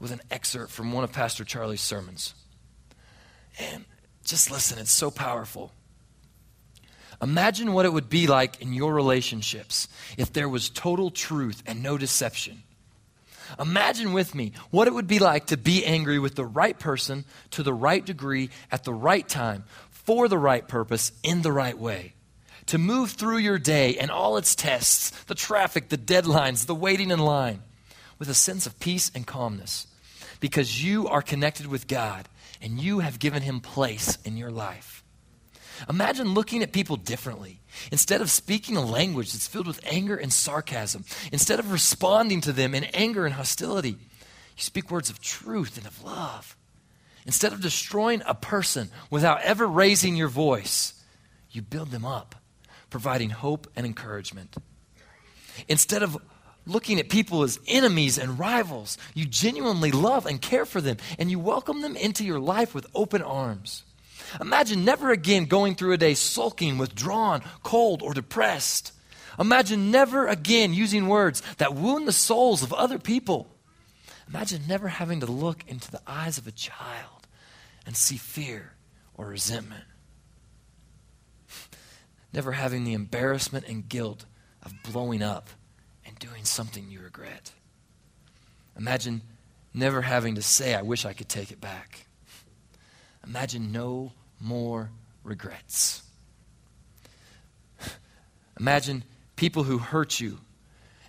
with 0.00 0.12
an 0.12 0.20
excerpt 0.30 0.70
from 0.70 0.92
one 0.92 1.02
of 1.02 1.12
Pastor 1.12 1.44
Charlie's 1.44 1.80
sermons. 1.80 2.34
And 3.58 3.84
just 4.24 4.50
listen, 4.50 4.78
it's 4.78 4.92
so 4.92 5.10
powerful. 5.10 5.72
Imagine 7.22 7.72
what 7.72 7.86
it 7.86 7.92
would 7.92 8.08
be 8.08 8.26
like 8.26 8.60
in 8.60 8.72
your 8.72 8.92
relationships 8.92 9.88
if 10.18 10.32
there 10.32 10.48
was 10.48 10.68
total 10.68 11.10
truth 11.10 11.62
and 11.66 11.82
no 11.82 11.96
deception. 11.96 12.62
Imagine 13.58 14.12
with 14.12 14.34
me 14.34 14.52
what 14.70 14.88
it 14.88 14.94
would 14.94 15.06
be 15.06 15.18
like 15.18 15.46
to 15.46 15.56
be 15.56 15.84
angry 15.84 16.18
with 16.18 16.34
the 16.34 16.44
right 16.44 16.78
person 16.78 17.24
to 17.52 17.62
the 17.62 17.74
right 17.74 18.04
degree 18.04 18.50
at 18.72 18.84
the 18.84 18.94
right 18.94 19.28
time 19.28 19.64
for 19.90 20.28
the 20.28 20.38
right 20.38 20.66
purpose 20.66 21.12
in 21.22 21.42
the 21.42 21.52
right 21.52 21.78
way. 21.78 22.14
To 22.66 22.78
move 22.78 23.12
through 23.12 23.38
your 23.38 23.58
day 23.58 23.96
and 23.96 24.10
all 24.10 24.36
its 24.36 24.54
tests, 24.54 25.10
the 25.24 25.34
traffic, 25.34 25.90
the 25.90 25.98
deadlines, 25.98 26.66
the 26.66 26.74
waiting 26.74 27.10
in 27.10 27.18
line, 27.18 27.62
with 28.18 28.28
a 28.28 28.34
sense 28.34 28.66
of 28.66 28.80
peace 28.80 29.10
and 29.14 29.26
calmness 29.26 29.86
because 30.40 30.82
you 30.82 31.08
are 31.08 31.22
connected 31.22 31.66
with 31.66 31.86
God 31.86 32.28
and 32.64 32.80
you 32.80 33.00
have 33.00 33.18
given 33.18 33.42
him 33.42 33.60
place 33.60 34.16
in 34.24 34.38
your 34.38 34.50
life. 34.50 35.04
Imagine 35.86 36.32
looking 36.32 36.62
at 36.62 36.72
people 36.72 36.96
differently. 36.96 37.60
Instead 37.92 38.22
of 38.22 38.30
speaking 38.30 38.74
a 38.76 38.84
language 38.84 39.32
that's 39.32 39.46
filled 39.46 39.66
with 39.66 39.84
anger 39.84 40.16
and 40.16 40.32
sarcasm, 40.32 41.04
instead 41.30 41.58
of 41.58 41.70
responding 41.70 42.40
to 42.40 42.52
them 42.52 42.74
in 42.74 42.84
anger 42.84 43.26
and 43.26 43.34
hostility, 43.34 43.90
you 43.90 44.62
speak 44.62 44.90
words 44.90 45.10
of 45.10 45.20
truth 45.20 45.76
and 45.76 45.86
of 45.86 46.02
love. 46.02 46.56
Instead 47.26 47.52
of 47.52 47.60
destroying 47.60 48.22
a 48.26 48.34
person 48.34 48.88
without 49.10 49.42
ever 49.42 49.66
raising 49.66 50.16
your 50.16 50.28
voice, 50.28 50.94
you 51.50 51.60
build 51.60 51.90
them 51.90 52.06
up, 52.06 52.34
providing 52.88 53.28
hope 53.28 53.66
and 53.76 53.84
encouragement. 53.84 54.56
Instead 55.68 56.02
of 56.02 56.16
looking 56.66 56.98
at 56.98 57.08
people 57.08 57.42
as 57.42 57.60
enemies 57.66 58.18
and 58.18 58.38
rivals. 58.38 58.98
You 59.14 59.26
genuinely 59.26 59.90
love 59.90 60.26
and 60.26 60.40
care 60.40 60.64
for 60.64 60.80
them, 60.80 60.96
and 61.18 61.30
you 61.30 61.38
welcome 61.38 61.80
them 61.80 61.96
into 61.96 62.24
your 62.24 62.40
life 62.40 62.74
with 62.74 62.86
open 62.94 63.22
arms. 63.22 63.84
Imagine 64.40 64.84
never 64.84 65.10
again 65.10 65.44
going 65.44 65.74
through 65.74 65.92
a 65.92 65.98
day 65.98 66.14
sulking, 66.14 66.78
withdrawn, 66.78 67.42
cold, 67.62 68.02
or 68.02 68.14
depressed. 68.14 68.92
Imagine 69.38 69.90
never 69.90 70.26
again 70.26 70.72
using 70.72 71.08
words 71.08 71.42
that 71.58 71.74
wound 71.74 72.08
the 72.08 72.12
souls 72.12 72.62
of 72.62 72.72
other 72.72 72.98
people. 72.98 73.48
Imagine 74.28 74.62
never 74.66 74.88
having 74.88 75.20
to 75.20 75.26
look 75.26 75.64
into 75.66 75.90
the 75.90 76.00
eyes 76.06 76.38
of 76.38 76.46
a 76.46 76.52
child 76.52 77.26
and 77.84 77.96
see 77.96 78.16
fear 78.16 78.72
or 79.14 79.26
resentment. 79.26 79.84
Never 82.32 82.52
having 82.52 82.84
the 82.84 82.94
embarrassment 82.94 83.66
and 83.68 83.88
guilt 83.88 84.24
of 84.62 84.72
blowing 84.82 85.22
up 85.22 85.50
doing 86.24 86.44
something 86.44 86.90
you 86.90 87.00
regret. 87.00 87.52
Imagine 88.78 89.20
never 89.72 90.02
having 90.02 90.36
to 90.36 90.42
say, 90.42 90.74
I 90.74 90.82
wish 90.82 91.04
I 91.04 91.12
could 91.12 91.28
take 91.28 91.50
it 91.50 91.60
back. 91.60 92.06
Imagine 93.26 93.72
no 93.72 94.12
more 94.40 94.90
regrets. 95.22 96.02
Imagine 98.58 99.04
people 99.36 99.64
who 99.64 99.78
hurt 99.78 100.20
you 100.20 100.38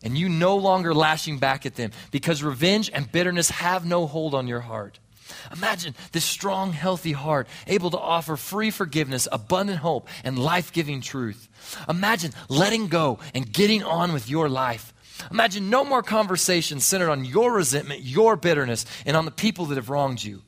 and 0.03 0.17
you 0.17 0.27
no 0.27 0.57
longer 0.57 0.93
lashing 0.93 1.37
back 1.37 1.65
at 1.65 1.75
them 1.75 1.91
because 2.11 2.43
revenge 2.43 2.89
and 2.93 3.11
bitterness 3.11 3.49
have 3.49 3.85
no 3.85 4.07
hold 4.07 4.33
on 4.33 4.47
your 4.47 4.61
heart. 4.61 4.99
Imagine 5.51 5.95
this 6.11 6.25
strong, 6.25 6.73
healthy 6.73 7.13
heart 7.13 7.47
able 7.67 7.89
to 7.91 7.97
offer 7.97 8.35
free 8.35 8.69
forgiveness, 8.69 9.27
abundant 9.31 9.79
hope, 9.79 10.07
and 10.23 10.37
life 10.37 10.71
giving 10.73 11.01
truth. 11.01 11.47
Imagine 11.89 12.31
letting 12.49 12.87
go 12.87 13.19
and 13.33 13.51
getting 13.51 13.83
on 13.83 14.13
with 14.13 14.29
your 14.29 14.49
life 14.49 14.93
Imagine 15.31 15.69
no 15.69 15.83
more 15.83 16.03
conversations 16.03 16.85
centered 16.85 17.09
on 17.09 17.25
your 17.25 17.53
resentment, 17.53 18.01
your 18.01 18.35
bitterness, 18.35 18.85
and 19.05 19.15
on 19.15 19.25
the 19.25 19.31
people 19.31 19.65
that 19.65 19.75
have 19.75 19.89
wronged 19.89 20.23
you. 20.23 20.41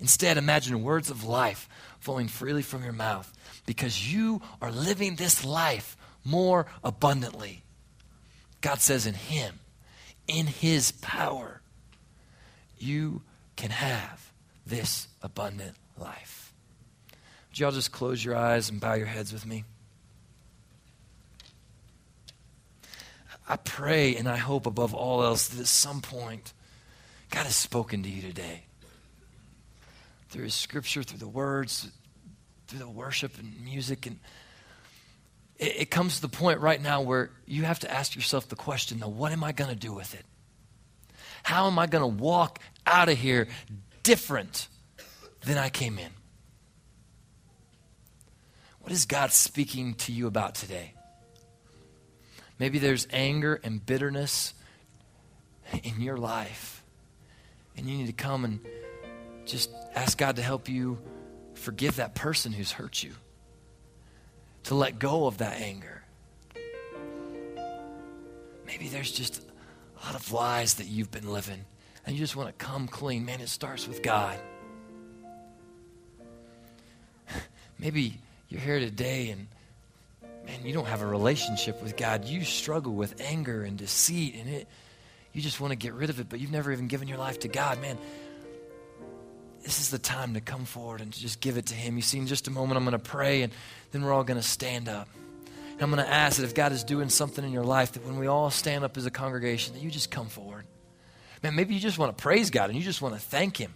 Instead, 0.00 0.36
imagine 0.36 0.82
words 0.82 1.10
of 1.10 1.24
life 1.24 1.68
flowing 2.00 2.28
freely 2.28 2.62
from 2.62 2.84
your 2.84 2.92
mouth 2.92 3.32
because 3.66 4.12
you 4.12 4.42
are 4.60 4.70
living 4.70 5.16
this 5.16 5.44
life 5.44 5.96
more 6.24 6.66
abundantly. 6.82 7.62
God 8.60 8.80
says, 8.80 9.06
in 9.06 9.14
Him, 9.14 9.60
in 10.26 10.46
His 10.46 10.92
power, 10.92 11.60
you 12.78 13.22
can 13.56 13.70
have 13.70 14.32
this 14.66 15.08
abundant 15.22 15.76
life. 15.98 16.52
Would 17.50 17.58
you 17.58 17.66
all 17.66 17.72
just 17.72 17.92
close 17.92 18.24
your 18.24 18.36
eyes 18.36 18.68
and 18.68 18.80
bow 18.80 18.94
your 18.94 19.06
heads 19.06 19.32
with 19.32 19.46
me? 19.46 19.64
I 23.48 23.56
pray 23.56 24.16
and 24.16 24.28
I 24.28 24.36
hope 24.36 24.66
above 24.66 24.94
all 24.94 25.22
else 25.22 25.48
that 25.48 25.60
at 25.60 25.66
some 25.66 26.00
point, 26.00 26.52
God 27.30 27.44
has 27.44 27.56
spoken 27.56 28.02
to 28.02 28.08
you 28.08 28.22
today. 28.22 28.64
Through 30.30 30.44
his 30.44 30.54
scripture, 30.54 31.02
through 31.02 31.18
the 31.18 31.28
words, 31.28 31.90
through 32.66 32.78
the 32.78 32.88
worship 32.88 33.38
and 33.38 33.64
music. 33.64 34.06
And 34.06 34.18
it, 35.58 35.76
it 35.80 35.90
comes 35.90 36.16
to 36.16 36.22
the 36.22 36.28
point 36.28 36.60
right 36.60 36.80
now 36.80 37.02
where 37.02 37.30
you 37.46 37.62
have 37.64 37.80
to 37.80 37.90
ask 37.90 38.16
yourself 38.16 38.48
the 38.48 38.56
question, 38.56 38.98
now, 38.98 39.08
what 39.08 39.32
am 39.32 39.44
I 39.44 39.52
going 39.52 39.70
to 39.70 39.76
do 39.76 39.92
with 39.92 40.14
it? 40.14 40.24
How 41.42 41.66
am 41.66 41.78
I 41.78 41.86
going 41.86 42.02
to 42.02 42.22
walk 42.22 42.58
out 42.86 43.08
of 43.08 43.18
here 43.18 43.48
different 44.02 44.68
than 45.44 45.58
I 45.58 45.68
came 45.68 45.98
in? 45.98 46.10
What 48.80 48.92
is 48.92 49.04
God 49.04 49.32
speaking 49.32 49.94
to 49.94 50.12
you 50.12 50.26
about 50.26 50.54
today? 50.54 50.93
Maybe 52.58 52.78
there's 52.78 53.06
anger 53.10 53.60
and 53.62 53.84
bitterness 53.84 54.54
in 55.82 56.00
your 56.00 56.16
life. 56.16 56.82
And 57.76 57.88
you 57.88 57.96
need 57.96 58.06
to 58.06 58.12
come 58.12 58.44
and 58.44 58.60
just 59.44 59.70
ask 59.94 60.16
God 60.16 60.36
to 60.36 60.42
help 60.42 60.68
you 60.68 60.98
forgive 61.54 61.96
that 61.96 62.14
person 62.14 62.52
who's 62.52 62.72
hurt 62.72 63.02
you, 63.02 63.12
to 64.64 64.74
let 64.74 64.98
go 64.98 65.26
of 65.26 65.38
that 65.38 65.60
anger. 65.60 66.02
Maybe 68.66 68.88
there's 68.88 69.12
just 69.12 69.42
a 70.00 70.06
lot 70.06 70.14
of 70.14 70.32
lies 70.32 70.74
that 70.74 70.86
you've 70.86 71.10
been 71.10 71.30
living, 71.30 71.64
and 72.06 72.14
you 72.14 72.20
just 72.20 72.36
want 72.36 72.56
to 72.56 72.64
come 72.64 72.86
clean. 72.86 73.24
Man, 73.24 73.40
it 73.40 73.48
starts 73.48 73.88
with 73.88 74.02
God. 74.02 74.38
Maybe 77.78 78.18
you're 78.48 78.60
here 78.60 78.78
today 78.78 79.30
and 79.30 79.48
man, 80.46 80.64
you 80.64 80.72
don't 80.72 80.86
have 80.86 81.02
a 81.02 81.06
relationship 81.06 81.82
with 81.82 81.96
God. 81.96 82.24
You 82.24 82.44
struggle 82.44 82.92
with 82.92 83.20
anger 83.20 83.64
and 83.64 83.76
deceit 83.76 84.36
and 84.38 84.48
it 84.48 84.68
you 85.34 85.42
just 85.42 85.60
want 85.60 85.72
to 85.72 85.76
get 85.76 85.92
rid 85.94 86.10
of 86.10 86.20
it, 86.20 86.28
but 86.28 86.38
you've 86.38 86.52
never 86.52 86.72
even 86.72 86.86
given 86.86 87.08
your 87.08 87.18
life 87.18 87.40
to 87.40 87.48
God. 87.48 87.80
Man, 87.80 87.98
this 89.64 89.80
is 89.80 89.90
the 89.90 89.98
time 89.98 90.34
to 90.34 90.40
come 90.40 90.64
forward 90.64 91.00
and 91.00 91.10
just 91.10 91.40
give 91.40 91.56
it 91.56 91.66
to 91.66 91.74
Him. 91.74 91.96
You 91.96 92.02
see, 92.02 92.18
in 92.18 92.28
just 92.28 92.46
a 92.46 92.52
moment, 92.52 92.76
I'm 92.76 92.84
going 92.84 92.92
to 92.92 93.00
pray, 93.00 93.42
and 93.42 93.52
then 93.90 94.02
we're 94.02 94.12
all 94.12 94.22
going 94.22 94.40
to 94.40 94.46
stand 94.46 94.88
up. 94.88 95.08
And 95.72 95.82
I'm 95.82 95.90
going 95.90 96.04
to 96.04 96.10
ask 96.10 96.36
that 96.36 96.44
if 96.44 96.54
God 96.54 96.70
is 96.70 96.84
doing 96.84 97.08
something 97.08 97.44
in 97.44 97.50
your 97.50 97.64
life, 97.64 97.92
that 97.92 98.06
when 98.06 98.16
we 98.16 98.28
all 98.28 98.48
stand 98.50 98.84
up 98.84 98.96
as 98.96 99.06
a 99.06 99.10
congregation, 99.10 99.74
that 99.74 99.80
you 99.80 99.90
just 99.90 100.08
come 100.08 100.28
forward. 100.28 100.66
Man, 101.42 101.56
maybe 101.56 101.74
you 101.74 101.80
just 101.80 101.98
want 101.98 102.16
to 102.16 102.22
praise 102.22 102.50
God 102.50 102.70
and 102.70 102.78
you 102.78 102.84
just 102.84 103.02
want 103.02 103.14
to 103.14 103.20
thank 103.20 103.56
Him 103.56 103.74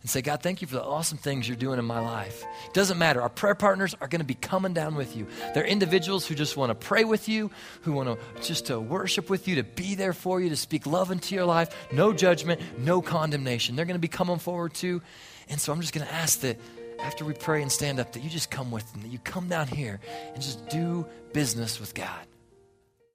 and 0.00 0.10
say, 0.10 0.22
God, 0.22 0.42
thank 0.42 0.62
you 0.62 0.66
for 0.66 0.74
the 0.74 0.84
awesome 0.84 1.18
things 1.18 1.46
you're 1.46 1.56
doing 1.56 1.78
in 1.78 1.84
my 1.84 2.00
life. 2.00 2.44
It 2.66 2.72
doesn't 2.72 2.98
matter. 2.98 3.20
Our 3.20 3.28
prayer 3.28 3.54
partners 3.54 3.94
are 4.00 4.08
going 4.08 4.20
to 4.20 4.26
be 4.26 4.34
coming 4.34 4.72
down 4.72 4.94
with 4.94 5.14
you. 5.14 5.26
They're 5.54 5.64
individuals 5.64 6.26
who 6.26 6.34
just 6.34 6.56
want 6.56 6.70
to 6.70 6.74
pray 6.74 7.04
with 7.04 7.28
you, 7.28 7.50
who 7.82 7.92
want 7.92 8.08
to 8.08 8.42
just 8.42 8.66
to 8.66 8.80
worship 8.80 9.28
with 9.28 9.46
you, 9.46 9.56
to 9.56 9.62
be 9.62 9.94
there 9.94 10.12
for 10.12 10.40
you, 10.40 10.48
to 10.48 10.56
speak 10.56 10.86
love 10.86 11.10
into 11.10 11.34
your 11.34 11.44
life. 11.44 11.74
No 11.92 12.12
judgment, 12.12 12.60
no 12.78 13.02
condemnation. 13.02 13.76
They're 13.76 13.84
going 13.84 13.94
to 13.94 14.00
be 14.00 14.08
coming 14.08 14.38
forward 14.38 14.74
too. 14.74 15.02
And 15.48 15.60
so 15.60 15.72
I'm 15.72 15.80
just 15.80 15.92
going 15.92 16.06
to 16.06 16.12
ask 16.12 16.40
that 16.40 16.58
after 17.00 17.24
we 17.24 17.34
pray 17.34 17.60
and 17.62 17.70
stand 17.70 17.98
up, 18.00 18.12
that 18.12 18.20
you 18.20 18.30
just 18.30 18.50
come 18.50 18.70
with 18.70 18.90
them, 18.92 19.02
that 19.02 19.08
you 19.08 19.18
come 19.18 19.48
down 19.48 19.66
here 19.66 20.00
and 20.34 20.42
just 20.42 20.68
do 20.68 21.06
business 21.32 21.80
with 21.80 21.94
God. 21.94 22.26